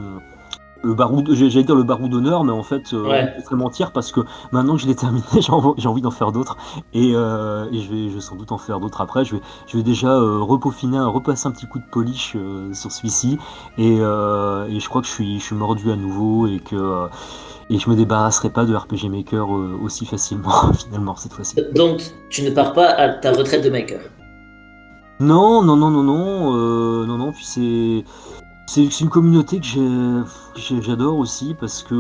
le 0.84 0.94
barou, 0.94 1.24
j'allais 1.30 1.64
dire 1.64 1.76
le 1.76 1.84
barou 1.84 2.08
d'honneur, 2.08 2.44
mais 2.44 2.52
en 2.52 2.64
fait, 2.64 2.94
euh, 2.94 3.28
je 3.38 3.50
vais 3.50 3.56
mentir 3.56 3.92
parce 3.92 4.12
que 4.12 4.22
maintenant 4.52 4.76
que 4.76 4.82
je 4.82 4.88
l'ai 4.88 4.96
terminé, 4.96 5.26
j'ai 5.78 5.88
envie 5.88 6.02
d'en 6.02 6.12
faire 6.12 6.32
d'autres 6.32 6.58
et, 6.94 7.12
euh, 7.14 7.66
et, 7.72 7.80
je, 7.82 7.92
vais, 7.92 8.10
je 8.10 8.16
vais 8.16 8.22
sans 8.22 8.36
doute 8.36 8.52
en 8.52 8.58
faire 8.58 8.80
d'autres 8.80 9.02
après. 9.02 9.26
Je 9.26 9.36
vais, 9.36 9.42
je 9.68 9.78
vais 9.78 9.84
déjà 9.84 10.10
euh, 10.10 10.40
repaufiner, 10.40 11.00
repasser 11.00 11.48
un 11.48 11.52
petit 11.52 11.68
coup 11.68 11.80
de 11.80 11.86
polish 11.92 12.34
euh, 12.36 12.74
sur 12.74 12.92
celui-ci 12.92 13.38
et, 13.78 13.96
et, 13.98 14.00
je 14.80 14.90
crois 14.90 15.02
que 15.02 15.08
je 15.08 15.12
suis, 15.12 15.40
je 15.40 15.46
suis 15.46 15.56
mordu 15.56 15.92
à 15.92 15.96
nouveau 15.96 16.48
et 16.48 16.60
que 16.60 17.08
et 17.70 17.80
je 17.80 17.90
me 17.90 17.96
débarrasserai 17.96 18.50
pas 18.50 18.64
de 18.64 18.74
RPG 18.74 19.10
Maker 19.10 19.50
aussi 19.50 20.06
facilement 20.06 20.72
finalement 20.74 21.16
cette 21.16 21.34
fois-ci. 21.34 21.58
Donc, 21.76 22.02
tu 22.30 22.44
ne 22.44 22.50
pars 22.52 22.74
pas 22.74 22.88
à 22.88 23.10
ta 23.10 23.34
retraite 23.34 23.64
de 23.64 23.70
Maker? 23.70 24.00
Non, 25.20 25.64
non, 25.64 25.76
non, 25.76 25.90
non, 25.90 26.04
non, 26.04 27.06
non, 27.06 27.18
non. 27.18 27.32
Puis 27.32 27.44
c'est 27.44 28.04
c'est 28.68 29.00
une 29.00 29.10
communauté 29.10 29.62
que 29.62 30.26
j'adore 30.82 31.18
aussi 31.18 31.56
parce 31.58 31.84
que 31.84 31.96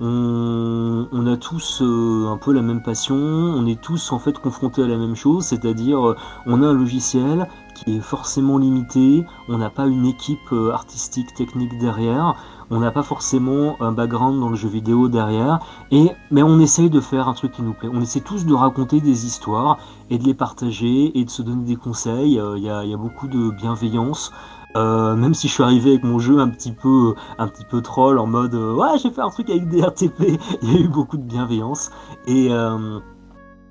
euh, 0.00 1.06
on, 1.12 1.26
a 1.26 1.36
tous 1.36 1.82
euh, 1.82 2.28
un 2.28 2.36
peu 2.36 2.52
la 2.52 2.62
même 2.62 2.80
passion, 2.80 3.16
on 3.16 3.66
est 3.66 3.80
tous 3.80 4.12
en 4.12 4.20
fait 4.20 4.38
confrontés 4.38 4.84
à 4.84 4.86
la 4.86 4.96
même 4.96 5.16
chose, 5.16 5.44
c'est-à-dire 5.44 6.10
euh, 6.10 6.16
on 6.46 6.62
a 6.62 6.68
un 6.68 6.72
logiciel 6.72 7.48
qui 7.74 7.96
est 7.96 8.00
forcément 8.00 8.56
limité, 8.56 9.26
on 9.48 9.58
n'a 9.58 9.68
pas 9.68 9.86
une 9.86 10.06
équipe 10.06 10.54
artistique 10.72 11.34
technique 11.34 11.76
derrière, 11.78 12.36
on 12.70 12.78
n'a 12.78 12.92
pas 12.92 13.02
forcément 13.02 13.76
un 13.80 13.90
background 13.90 14.38
dans 14.38 14.48
le 14.48 14.56
jeu 14.56 14.68
vidéo 14.68 15.08
derrière, 15.08 15.58
et 15.90 16.10
mais 16.30 16.42
on 16.44 16.60
essaye 16.60 16.88
de 16.88 17.00
faire 17.00 17.26
un 17.28 17.34
truc 17.34 17.52
qui 17.52 17.62
nous 17.62 17.72
plaît. 17.72 17.90
On 17.92 18.00
essaie 18.00 18.20
tous 18.20 18.46
de 18.46 18.54
raconter 18.54 19.00
des 19.00 19.26
histoires 19.26 19.78
et 20.08 20.18
de 20.18 20.24
les 20.24 20.34
partager 20.34 21.18
et 21.18 21.24
de 21.24 21.30
se 21.30 21.42
donner 21.42 21.64
des 21.64 21.76
conseils. 21.76 22.40
Il 22.56 22.62
y, 22.62 22.70
a, 22.70 22.84
y 22.84 22.94
a 22.94 22.96
beaucoup 22.96 23.28
de 23.28 23.50
bienveillance. 23.50 24.30
Euh, 24.76 25.16
même 25.16 25.34
si 25.34 25.48
je 25.48 25.54
suis 25.54 25.62
arrivé 25.64 25.90
avec 25.90 26.04
mon 26.04 26.20
jeu 26.20 26.38
un 26.38 26.48
petit 26.48 26.70
peu, 26.70 27.14
un 27.38 27.48
petit 27.48 27.64
peu 27.64 27.82
troll 27.82 28.20
en 28.20 28.26
mode 28.26 28.54
euh, 28.54 28.72
ouais 28.74 28.98
j'ai 29.02 29.10
fait 29.10 29.20
un 29.20 29.30
truc 29.30 29.50
avec 29.50 29.68
des 29.68 29.82
RTP, 29.82 30.38
il 30.62 30.72
y 30.72 30.76
a 30.76 30.80
eu 30.80 30.88
beaucoup 30.88 31.16
de 31.16 31.24
bienveillance 31.24 31.90
et 32.28 32.52
euh, 32.52 33.00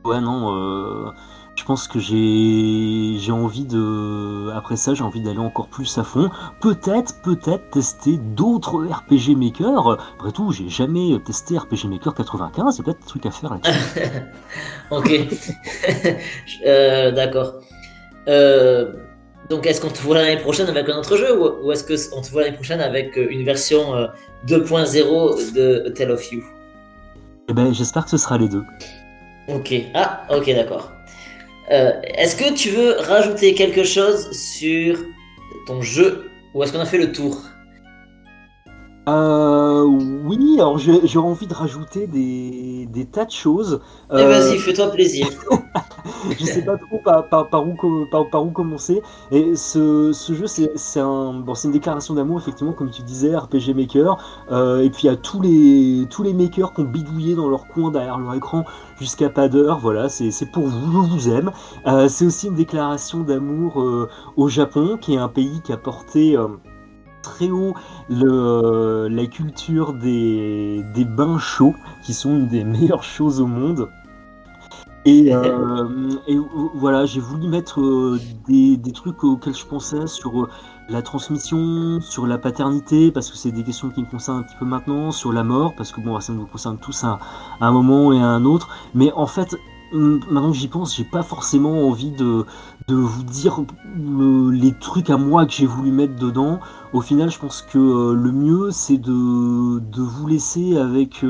ouais 0.03 0.19
non, 0.19 1.13
je 1.55 1.63
pense 1.63 1.87
que 1.87 1.99
j'ai 1.99 3.31
envie 3.31 3.63
de 3.63 4.49
après 4.53 4.75
ça 4.75 4.93
j'ai 4.93 5.05
envie 5.05 5.21
d'aller 5.21 5.39
encore 5.39 5.69
plus 5.69 5.97
à 5.97 6.03
fond, 6.03 6.29
peut-être 6.59 7.21
peut-être 7.21 7.69
tester 7.69 8.17
d'autres 8.17 8.85
RPG 8.85 9.37
Maker. 9.37 9.97
Après 10.17 10.33
tout 10.33 10.51
j'ai 10.51 10.67
jamais 10.67 11.17
testé 11.23 11.57
RPG 11.57 11.85
Maker 11.85 12.13
95, 12.13 12.75
il 12.75 12.79
y 12.79 12.81
a 12.81 12.83
peut-être 12.83 12.99
des 12.99 13.07
trucs 13.07 13.25
à 13.25 13.31
faire 13.31 13.53
là-dessus. 13.53 13.79
ok, 14.91 15.09
d'accord. 17.15 17.53
Donc, 19.49 19.65
est-ce 19.65 19.81
qu'on 19.81 19.89
te 19.89 19.99
voit 19.99 20.15
l'année 20.15 20.41
prochaine 20.41 20.67
avec 20.67 20.87
un 20.89 20.97
autre 20.97 21.17
jeu 21.17 21.39
ou, 21.63 21.71
est-ce 21.71 22.09
qu'on 22.09 22.21
te 22.21 22.29
voit 22.29 22.43
l'année 22.43 22.55
prochaine 22.55 22.81
avec 22.81 23.17
euh, 23.17 23.27
une 23.29 23.43
version 23.43 23.93
2.0 24.47 25.57
euh, 25.57 25.83
de 25.85 25.89
Tale 25.89 26.11
of 26.11 26.31
You? 26.31 26.43
Eh 27.49 27.53
ben, 27.53 27.73
j'espère 27.73 28.05
que 28.05 28.11
ce 28.11 28.17
sera 28.17 28.37
les 28.37 28.47
deux. 28.47 28.63
Ok. 29.47 29.73
Ah, 29.95 30.21
ok, 30.29 30.45
d'accord. 30.53 30.91
Euh, 31.71 31.91
est-ce 32.03 32.35
que 32.35 32.53
tu 32.53 32.69
veux 32.69 32.95
rajouter 32.99 33.53
quelque 33.53 33.83
chose 33.83 34.31
sur 34.31 34.97
ton 35.67 35.81
jeu 35.81 36.29
ou 36.53 36.63
est-ce 36.63 36.73
qu'on 36.73 36.79
a 36.79 36.85
fait 36.85 36.97
le 36.97 37.11
tour? 37.11 37.41
Euh, 39.07 39.83
oui, 39.83 40.55
alors 40.57 40.77
j'ai 40.77 41.17
envie 41.17 41.47
de 41.47 41.53
rajouter 41.53 42.05
des, 42.05 42.87
des, 42.87 43.05
tas 43.05 43.25
de 43.25 43.31
choses. 43.31 43.81
Eh, 44.11 44.15
vas-y, 44.15 44.55
euh, 44.55 44.59
fais-toi 44.59 44.91
plaisir. 44.91 45.27
je 46.37 46.45
sais 46.45 46.63
pas 46.63 46.77
trop 46.77 46.99
par, 46.99 47.67
où, 48.45 48.51
commencer. 48.51 49.01
Et 49.31 49.55
ce, 49.55 50.11
jeu, 50.29 50.47
c'est 50.47 50.99
une 50.99 51.71
déclaration 51.71 52.13
d'amour, 52.13 52.39
effectivement, 52.39 52.73
comme 52.73 52.89
tu 52.89 53.01
disais, 53.03 53.35
RPG 53.35 53.73
Maker. 53.75 54.17
Euh, 54.51 54.83
et 54.83 54.89
puis 54.89 55.07
à 55.07 55.15
tous 55.15 55.41
les, 55.41 56.05
tous 56.09 56.23
les 56.23 56.33
makers 56.33 56.73
qui 56.73 56.81
ont 56.81 56.85
bidouillé 56.85 57.35
dans 57.35 57.49
leur 57.49 57.67
coin 57.67 57.91
derrière 57.91 58.17
leur 58.17 58.33
écran 58.33 58.65
jusqu'à 58.99 59.29
pas 59.29 59.47
d'heure. 59.47 59.79
Voilà, 59.79 60.09
c'est 60.09 60.51
pour 60.51 60.67
vous, 60.67 61.03
je 61.03 61.11
vous 61.11 61.29
aime. 61.29 61.51
Euh, 61.87 62.07
c'est 62.07 62.25
aussi 62.25 62.47
une 62.47 62.55
déclaration 62.55 63.19
d'amour 63.21 63.83
au 64.37 64.47
Japon, 64.47 64.97
qui 64.99 65.15
est 65.15 65.19
un 65.19 65.29
pays 65.29 65.61
qui 65.63 65.71
a 65.71 65.77
porté 65.77 66.37
très 67.21 67.49
haut 67.49 67.73
la 68.09 69.25
culture 69.27 69.93
des, 69.93 70.83
des, 70.93 71.05
bains 71.05 71.39
chauds, 71.39 71.75
qui 72.03 72.13
sont 72.13 72.31
une 72.31 72.47
des 72.47 72.63
meilleures 72.63 73.03
choses 73.03 73.41
au 73.41 73.47
monde. 73.47 73.89
Et, 75.05 75.33
euh, 75.33 75.87
et 76.27 76.37
voilà, 76.75 77.05
j'ai 77.05 77.21
voulu 77.21 77.47
mettre 77.47 77.79
euh, 77.79 78.19
des, 78.47 78.75
des, 78.75 78.91
trucs 78.91 79.23
auxquels 79.23 79.55
je 79.55 79.65
pensais 79.65 80.07
sur 80.07 80.41
euh, 80.41 80.49
la 80.89 81.01
transmission, 81.01 82.01
sur 82.01 82.27
la 82.27 82.37
paternité, 82.37 83.09
parce 83.09 83.31
que 83.31 83.37
c'est 83.37 83.51
des 83.51 83.63
questions 83.63 83.89
qui 83.89 84.01
me 84.01 84.07
concernent 84.07 84.39
un 84.39 84.43
petit 84.43 84.57
peu 84.59 84.65
maintenant, 84.65 85.11
sur 85.11 85.31
la 85.31 85.43
mort, 85.43 85.73
parce 85.77 85.93
que 85.93 86.01
bon, 86.01 86.19
ça 86.19 86.33
nous 86.33 86.45
concerne 86.45 86.77
tous 86.77 87.05
à, 87.05 87.19
à 87.61 87.67
un 87.67 87.71
moment 87.71 88.11
et 88.11 88.19
à 88.19 88.25
un 88.25 88.43
autre. 88.43 88.69
Mais 88.93 89.11
en 89.13 89.27
fait, 89.27 89.55
maintenant 89.93 90.51
que 90.51 90.57
j'y 90.57 90.67
pense, 90.67 90.95
j'ai 90.95 91.03
pas 91.03 91.23
forcément 91.23 91.87
envie 91.87 92.11
de, 92.11 92.45
de 92.87 92.95
vous 92.95 93.23
dire 93.23 93.61
les 94.51 94.73
trucs 94.73 95.09
à 95.09 95.17
moi 95.17 95.45
que 95.45 95.53
j'ai 95.53 95.65
voulu 95.65 95.91
mettre 95.91 96.15
dedans. 96.15 96.59
Au 96.93 97.01
final, 97.01 97.29
je 97.31 97.39
pense 97.39 97.61
que 97.61 97.77
euh, 97.77 98.13
le 98.13 98.31
mieux, 98.31 98.71
c'est 98.71 98.97
de, 98.97 99.79
de, 99.79 100.01
vous 100.01 100.27
laisser 100.27 100.77
avec 100.77 101.23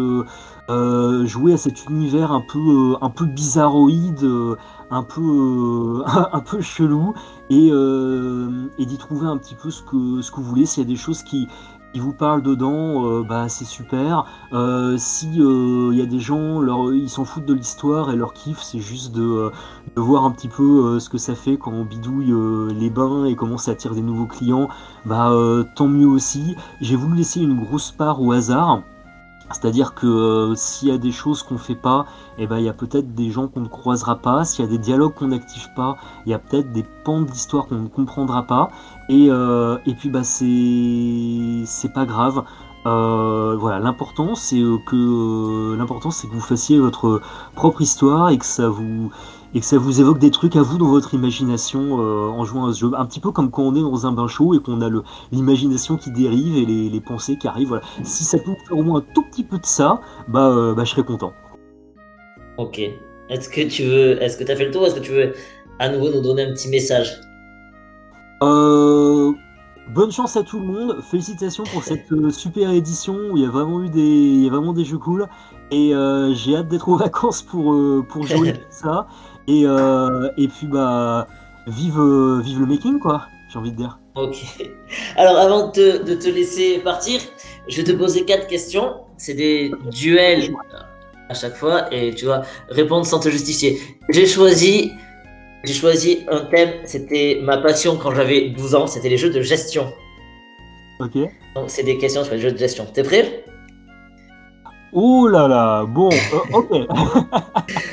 euh, 0.70 0.80
euh, 0.80 1.26
jouer 1.26 1.54
à 1.54 1.58
cet 1.58 1.86
univers 1.90 2.32
un 2.32 2.42
peu, 2.42 2.96
un 3.02 3.10
peu 3.10 3.26
bizarroïde, 3.26 4.28
un 4.90 5.04
peu, 5.04 6.04
un 6.34 6.40
peu 6.40 6.62
chelou, 6.62 7.14
et, 7.50 7.72
d'y 8.86 8.98
trouver 8.98 9.28
un 9.28 9.38
petit 9.38 9.56
peu 9.56 9.70
ce 9.72 9.82
que, 9.84 10.22
ce 10.22 10.32
que 10.32 10.38
vous 10.38 10.44
voulez. 10.44 10.66
S'il 10.66 10.84
y 10.84 10.86
a 10.86 10.90
des 10.90 10.96
choses 10.96 11.24
qui, 11.24 11.48
vous 11.96 12.14
parlent 12.14 12.44
dedans, 12.44 13.06
euh, 13.06 13.24
bah 13.24 13.50
c'est 13.50 13.66
super. 13.66 14.26
Euh, 14.54 14.96
si 14.98 15.30
il 15.34 15.42
euh, 15.42 15.94
y 15.94 16.02
a 16.02 16.06
des 16.06 16.20
gens, 16.20 16.60
leur, 16.60 16.94
ils 16.94 17.10
s'en 17.10 17.26
foutent 17.26 17.46
de 17.46 17.54
l'histoire 17.54 18.12
et 18.12 18.16
leur 18.16 18.34
kiff, 18.34 18.62
c'est 18.62 18.80
juste 18.80 19.12
de, 19.14 19.52
de, 19.96 20.02
voir 20.02 20.24
un 20.24 20.32
petit 20.32 20.50
peu 20.50 21.00
ce 21.00 21.10
que 21.10 21.18
ça 21.18 21.34
fait 21.34 21.58
quand 21.58 21.72
on 21.72 21.84
bidouille 21.84 22.34
les 22.74 22.92
bains 22.92 23.26
et 23.26 23.36
comment 23.36 23.58
ça 23.58 23.72
attire 23.72 23.96
des 23.96 24.04
nouveaux 24.04 24.28
clients. 24.28 24.70
Bah 25.06 25.34
tant 25.76 25.88
mieux 25.88 26.08
aussi. 26.08 26.56
J'ai 26.80 26.96
voulu 26.96 27.18
laisser 27.18 27.42
une 27.42 27.60
grosse 27.60 27.92
part 27.92 28.22
au 28.22 28.32
hasard. 28.32 28.84
C'est-à-dire 29.52 29.94
que 29.94 30.08
euh, 30.08 30.56
s'il 30.56 30.90
y 30.90 30.92
a 30.92 30.98
des 30.98 31.12
choses 31.12 31.44
qu'on 31.44 31.58
fait 31.58 31.76
pas, 31.76 32.06
eh 32.38 32.48
ben 32.48 32.58
il 32.60 32.66
y 32.66 32.70
a 32.70 32.74
peut-être 32.74 33.14
des 33.16 33.32
gens 33.32 33.48
qu'on 33.48 33.62
ne 33.62 33.68
croisera 33.68 34.18
pas. 34.18 34.46
S'il 34.46 34.64
y 34.64 34.68
a 34.68 34.72
des 34.72 34.78
dialogues 34.78 35.14
qu'on 35.14 35.28
n'active 35.28 35.68
pas, 35.76 35.98
il 36.26 36.32
y 36.32 36.34
a 36.34 36.40
peut-être 36.40 36.72
des 36.72 36.86
pans 37.04 37.22
de 37.22 37.30
l'histoire 37.30 37.68
qu'on 37.68 37.76
ne 37.76 37.88
comprendra 37.88 38.44
pas. 38.44 38.70
Et, 39.10 39.28
euh, 39.30 39.78
et 39.86 39.94
puis 39.96 40.10
bah 40.10 40.24
c'est 40.24 41.64
c'est 41.66 41.94
pas 41.94 42.06
grave. 42.06 42.44
Euh, 42.86 43.58
voilà, 43.60 43.80
l'important 43.80 44.36
c'est 44.36 44.62
que 44.86 45.76
l'important 45.78 46.12
c'est 46.12 46.28
que 46.28 46.34
vous 46.34 46.40
fassiez 46.40 46.80
votre 46.80 47.22
propre 47.56 47.82
histoire 47.82 48.30
et 48.30 48.38
que 48.38 48.46
ça 48.46 48.70
vous 48.70 49.12
et 49.54 49.60
que 49.60 49.66
ça 49.66 49.78
vous 49.78 50.00
évoque 50.00 50.20
des 50.20 50.32
trucs 50.32 50.56
à 50.56 50.62
vous 50.62 50.78
dans 50.78 50.90
votre 50.90 51.14
imagination 51.14 52.00
euh, 52.00 52.28
en 52.28 52.46
jouant 52.46 52.68
à 52.68 52.74
ce 52.74 52.80
jeu. 52.80 52.92
Un 52.96 53.06
petit 53.06 53.20
peu 53.20 53.32
comme 53.32 53.52
quand 53.52 53.64
on 53.64 53.76
est 53.76 53.82
dans 53.82 54.06
un 54.06 54.12
bain 54.12 54.28
chaud 54.28 54.54
et 54.54 54.60
qu'on 54.60 54.82
a 54.82 54.90
l'imagination 55.32 55.98
qui 55.98 56.12
dérive 56.12 56.58
et 56.58 56.66
les, 56.66 57.02
pensées 57.02 57.38
qui 57.38 57.48
arrivent. 57.48 57.70
Voilà. 57.70 57.84
Si 58.04 58.24
ça 58.24 58.38
peut 58.38 58.52
vous 58.52 58.66
faire 58.68 58.78
au 58.78 58.84
moins 58.84 59.00
un 59.00 59.14
tout 59.14 59.24
petit 59.24 59.44
peu 59.44 59.58
de 59.58 59.66
ça, 59.66 60.02
bah, 60.28 60.50
euh, 60.50 60.74
bah 60.74 60.84
je 60.84 60.92
serais 60.92 61.04
content. 61.04 61.34
Ok. 62.58 62.80
Est-ce 63.30 63.50
que 63.50 63.68
tu 63.68 63.84
veux, 63.84 64.22
est-ce 64.22 64.38
que 64.38 64.44
tu 64.44 64.52
as 64.52 64.56
fait 64.56 64.66
le 64.66 64.72
tour 64.72 64.86
Est-ce 64.86 64.96
que 64.96 65.00
tu 65.00 65.12
veux 65.12 65.34
à 65.80 65.90
nouveau 65.90 66.12
nous 66.12 66.22
donner 66.22 66.44
un 66.44 66.52
petit 66.54 66.70
message? 66.70 67.20
Euh, 68.42 69.34
bonne 69.94 70.12
chance 70.12 70.36
à 70.36 70.44
tout 70.44 70.60
le 70.60 70.66
monde. 70.66 71.02
Félicitations 71.02 71.64
pour 71.64 71.84
cette 71.84 72.12
euh, 72.12 72.30
super 72.30 72.72
édition 72.72 73.16
où 73.32 73.38
il 73.38 73.44
y 73.44 73.46
a 73.46 73.50
vraiment 73.50 73.84
eu 73.84 73.90
des, 73.90 74.02
il 74.02 74.44
y 74.44 74.48
a 74.48 74.52
vraiment 74.52 74.74
des 74.74 74.86
jeux 74.86 74.98
cool. 74.98 75.28
Et 75.72 75.94
euh, 75.94 76.34
j'ai 76.34 76.56
hâte 76.56 76.68
d'être 76.68 76.90
aux 76.90 76.98
vacances 76.98 77.42
pour, 77.42 77.74
euh, 77.74 78.06
pour 78.08 78.26
jouer 78.26 78.50
à 78.50 78.54
tout 78.54 78.62
ça. 78.70 79.08
Et, 79.48 79.64
euh, 79.66 80.30
et 80.38 80.48
puis 80.48 80.68
bah, 80.68 81.28
vive, 81.68 82.00
euh, 82.00 82.42
vive 82.44 82.60
le 82.60 82.66
making 82.66 83.00
quoi. 83.00 83.26
J'ai 83.52 83.58
envie 83.58 83.72
de 83.72 83.78
dire. 83.78 84.00
Ok. 84.16 84.38
Alors 85.18 85.38
avant 85.38 85.68
de 85.68 85.72
te, 85.72 86.04
de 86.04 86.14
te 86.14 86.28
laisser 86.30 86.80
partir, 86.80 87.20
je 87.68 87.78
vais 87.78 87.84
te 87.84 87.92
poser 87.92 88.26
quatre 88.26 88.48
questions. 88.48 88.96
C'est 89.18 89.34
des 89.34 89.72
duels 89.92 90.52
à 91.30 91.34
chaque 91.34 91.56
fois 91.56 91.94
et 91.94 92.14
tu 92.14 92.26
vas 92.26 92.44
répondre 92.70 93.06
sans 93.06 93.20
te 93.20 93.30
justifier. 93.30 93.80
J'ai 94.10 94.26
choisi, 94.26 94.92
j'ai 95.64 95.74
choisi 95.74 96.26
un 96.30 96.42
thème. 96.46 96.70
C'était 96.86 97.40
ma 97.42 97.58
passion 97.58 97.98
quand 97.98 98.14
j'avais 98.14 98.50
12 98.50 98.76
ans. 98.76 98.88
C'était 98.88 99.10
les 99.10 99.18
jeux 99.18 99.30
de 99.32 99.42
gestion. 99.42 99.92
Ok. 101.00 101.18
Donc 101.56 101.66
c'est 101.68 101.84
des 101.84 101.98
questions 101.98 102.24
sur 102.24 102.34
les 102.34 102.40
jeux 102.40 102.52
de 102.52 102.58
gestion. 102.58 102.86
T'es 102.94 103.04
prêt? 103.04 103.46
Oh 104.92 105.28
là 105.28 105.48
là. 105.48 105.86
Bon. 105.86 106.10
euh, 106.12 106.58
ok. 106.58 106.88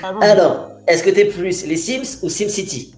Alors, 0.21 0.71
est-ce 0.87 1.03
que 1.03 1.11
t'es 1.11 1.27
plus 1.27 1.67
les 1.67 1.77
Sims 1.77 2.19
ou 2.23 2.29
SimCity? 2.29 2.93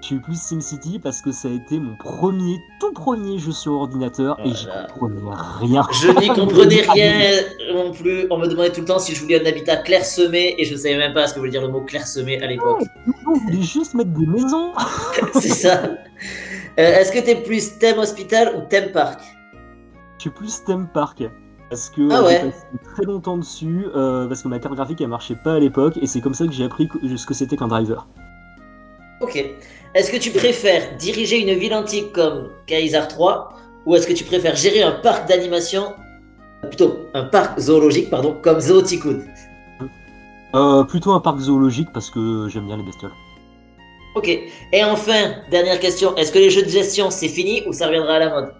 Je 0.00 0.06
suis 0.08 0.18
plus 0.18 0.34
SimCity 0.40 0.98
parce 0.98 1.22
que 1.22 1.30
ça 1.30 1.46
a 1.46 1.52
été 1.52 1.78
mon 1.78 1.94
premier, 1.96 2.58
tout 2.80 2.92
premier 2.92 3.38
jeu 3.38 3.52
sur 3.52 3.74
ordinateur 3.74 4.36
et 4.44 4.52
j'y 4.52 4.64
Voilà. 4.64 4.88
comprenais 4.88 5.20
rien. 5.60 5.86
Je 5.92 6.08
n'y 6.20 6.26
comprenais 6.34 6.82
rien 6.82 7.40
non 7.72 7.92
plus. 7.92 8.26
On 8.30 8.38
me 8.38 8.48
demandait 8.48 8.72
tout 8.72 8.80
le 8.80 8.86
temps 8.86 8.98
si 8.98 9.14
je 9.14 9.20
voulais 9.22 9.40
un 9.40 9.46
habitat 9.46 9.76
clairsemé 9.76 10.56
et 10.58 10.64
je 10.64 10.74
savais 10.74 10.96
même 10.96 11.14
pas 11.14 11.28
ce 11.28 11.34
que 11.34 11.38
voulait 11.38 11.52
dire 11.52 11.62
le 11.62 11.68
mot 11.68 11.82
clairsemé 11.82 12.42
à 12.42 12.48
l'époque. 12.48 12.82
On 13.28 13.32
voulait 13.38 13.62
juste 13.62 13.94
mettre 13.94 14.10
des 14.10 14.26
maisons. 14.26 14.72
C'est 15.34 15.48
ça. 15.50 15.82
Euh, 15.84 15.96
Est-ce 16.98 17.12
que 17.12 17.20
t'es 17.20 17.36
plus 17.36 17.78
thème 17.78 17.98
hospital 17.98 18.56
ou 18.56 18.68
thème 18.68 18.90
parc? 18.90 19.20
Je 20.18 20.22
suis 20.22 20.30
plus 20.30 20.64
theme 20.64 20.88
park. 20.92 21.22
Parce 21.72 21.88
que 21.88 22.06
Ah 22.12 22.22
ouais. 22.22 22.32
j'ai 22.42 22.50
passé 22.50 22.66
très 22.94 23.04
longtemps 23.04 23.38
dessus, 23.38 23.86
euh, 23.96 24.26
parce 24.28 24.42
que 24.42 24.48
ma 24.48 24.58
carte 24.58 24.74
graphique 24.74 25.00
elle 25.00 25.08
marchait 25.08 25.38
pas 25.42 25.54
à 25.54 25.58
l'époque, 25.58 25.98
et 26.02 26.06
c'est 26.06 26.20
comme 26.20 26.34
ça 26.34 26.46
que 26.46 26.52
j'ai 26.52 26.64
appris 26.64 26.86
ce 27.16 27.24
que 27.24 27.32
c'était 27.32 27.56
qu'un 27.56 27.66
driver. 27.68 28.06
Ok. 29.22 29.42
Est-ce 29.94 30.12
que 30.12 30.18
tu 30.18 30.30
préfères 30.32 30.96
diriger 30.98 31.40
une 31.40 31.58
ville 31.58 31.72
antique 31.74 32.12
comme 32.12 32.50
Kaiser 32.66 33.00
3 33.08 33.54
ou 33.86 33.96
est-ce 33.96 34.06
que 34.06 34.12
tu 34.12 34.24
préfères 34.24 34.54
gérer 34.54 34.82
un 34.82 34.92
parc 34.92 35.26
d'animation, 35.28 35.94
euh, 36.62 36.68
plutôt 36.68 36.98
un 37.14 37.24
parc 37.24 37.58
zoologique, 37.58 38.10
pardon, 38.10 38.36
comme 38.42 38.60
Zoo 38.60 38.82
Tycoon 38.82 39.20
Euh, 40.54 40.84
plutôt 40.84 41.12
un 41.12 41.20
parc 41.20 41.38
zoologique 41.38 41.88
parce 41.94 42.10
que 42.10 42.48
j'aime 42.50 42.66
bien 42.66 42.76
les 42.76 42.82
bestioles. 42.82 43.12
Ok. 44.14 44.28
Et 44.28 44.84
enfin, 44.84 45.36
dernière 45.50 45.80
question, 45.80 46.14
est-ce 46.16 46.30
que 46.32 46.38
les 46.38 46.50
jeux 46.50 46.64
de 46.64 46.68
gestion 46.68 47.08
c'est 47.08 47.28
fini 47.28 47.62
ou 47.66 47.72
ça 47.72 47.86
reviendra 47.86 48.16
à 48.16 48.18
la 48.18 48.28
mode? 48.28 48.52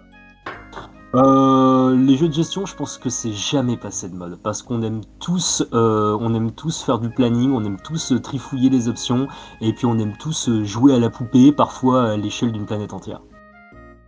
Euh, 1.15 1.95
les 1.95 2.17
jeux 2.17 2.27
de 2.27 2.33
gestion, 2.33 2.65
je 2.65 2.75
pense 2.75 2.97
que 2.97 3.09
c'est 3.09 3.33
jamais 3.33 3.77
passé 3.77 4.09
de 4.09 4.15
mode 4.15 4.39
parce 4.41 4.63
qu'on 4.63 4.81
aime 4.81 5.01
tous, 5.19 5.63
euh, 5.73 6.17
on 6.19 6.33
aime 6.33 6.51
tous 6.51 6.81
faire 6.81 6.97
du 6.97 7.09
planning, 7.09 7.51
on 7.51 7.63
aime 7.63 7.77
tous 7.83 8.13
euh, 8.13 8.19
trifouiller 8.19 8.69
les 8.71 8.87
options 8.87 9.27
et 9.61 9.73
puis 9.73 9.85
on 9.85 9.99
aime 9.99 10.13
tous 10.17 10.49
jouer 10.63 10.95
à 10.95 10.99
la 10.99 11.11
poupée, 11.11 11.51
parfois 11.51 12.11
à 12.11 12.17
l'échelle 12.17 12.51
d'une 12.51 12.65
planète 12.65 12.93
entière. 12.93 13.21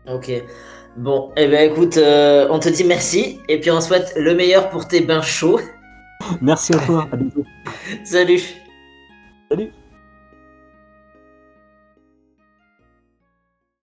Ok. 0.08 0.32
Bon, 0.98 1.32
eh 1.36 1.48
ben 1.48 1.72
écoute, 1.72 1.98
euh, 1.98 2.48
on 2.50 2.58
te 2.58 2.70
dit 2.70 2.86
merci 2.86 3.40
et 3.50 3.60
puis 3.60 3.70
on 3.70 3.82
souhaite 3.82 4.14
le 4.18 4.34
meilleur 4.34 4.70
pour 4.70 4.88
tes 4.88 5.02
bains 5.02 5.22
chauds. 5.22 5.60
Merci 6.42 6.74
à 6.74 6.80
toi, 6.80 7.08
à 7.12 7.18
bientôt. 7.18 7.44
Salut 8.04 8.42
Salut. 9.52 9.72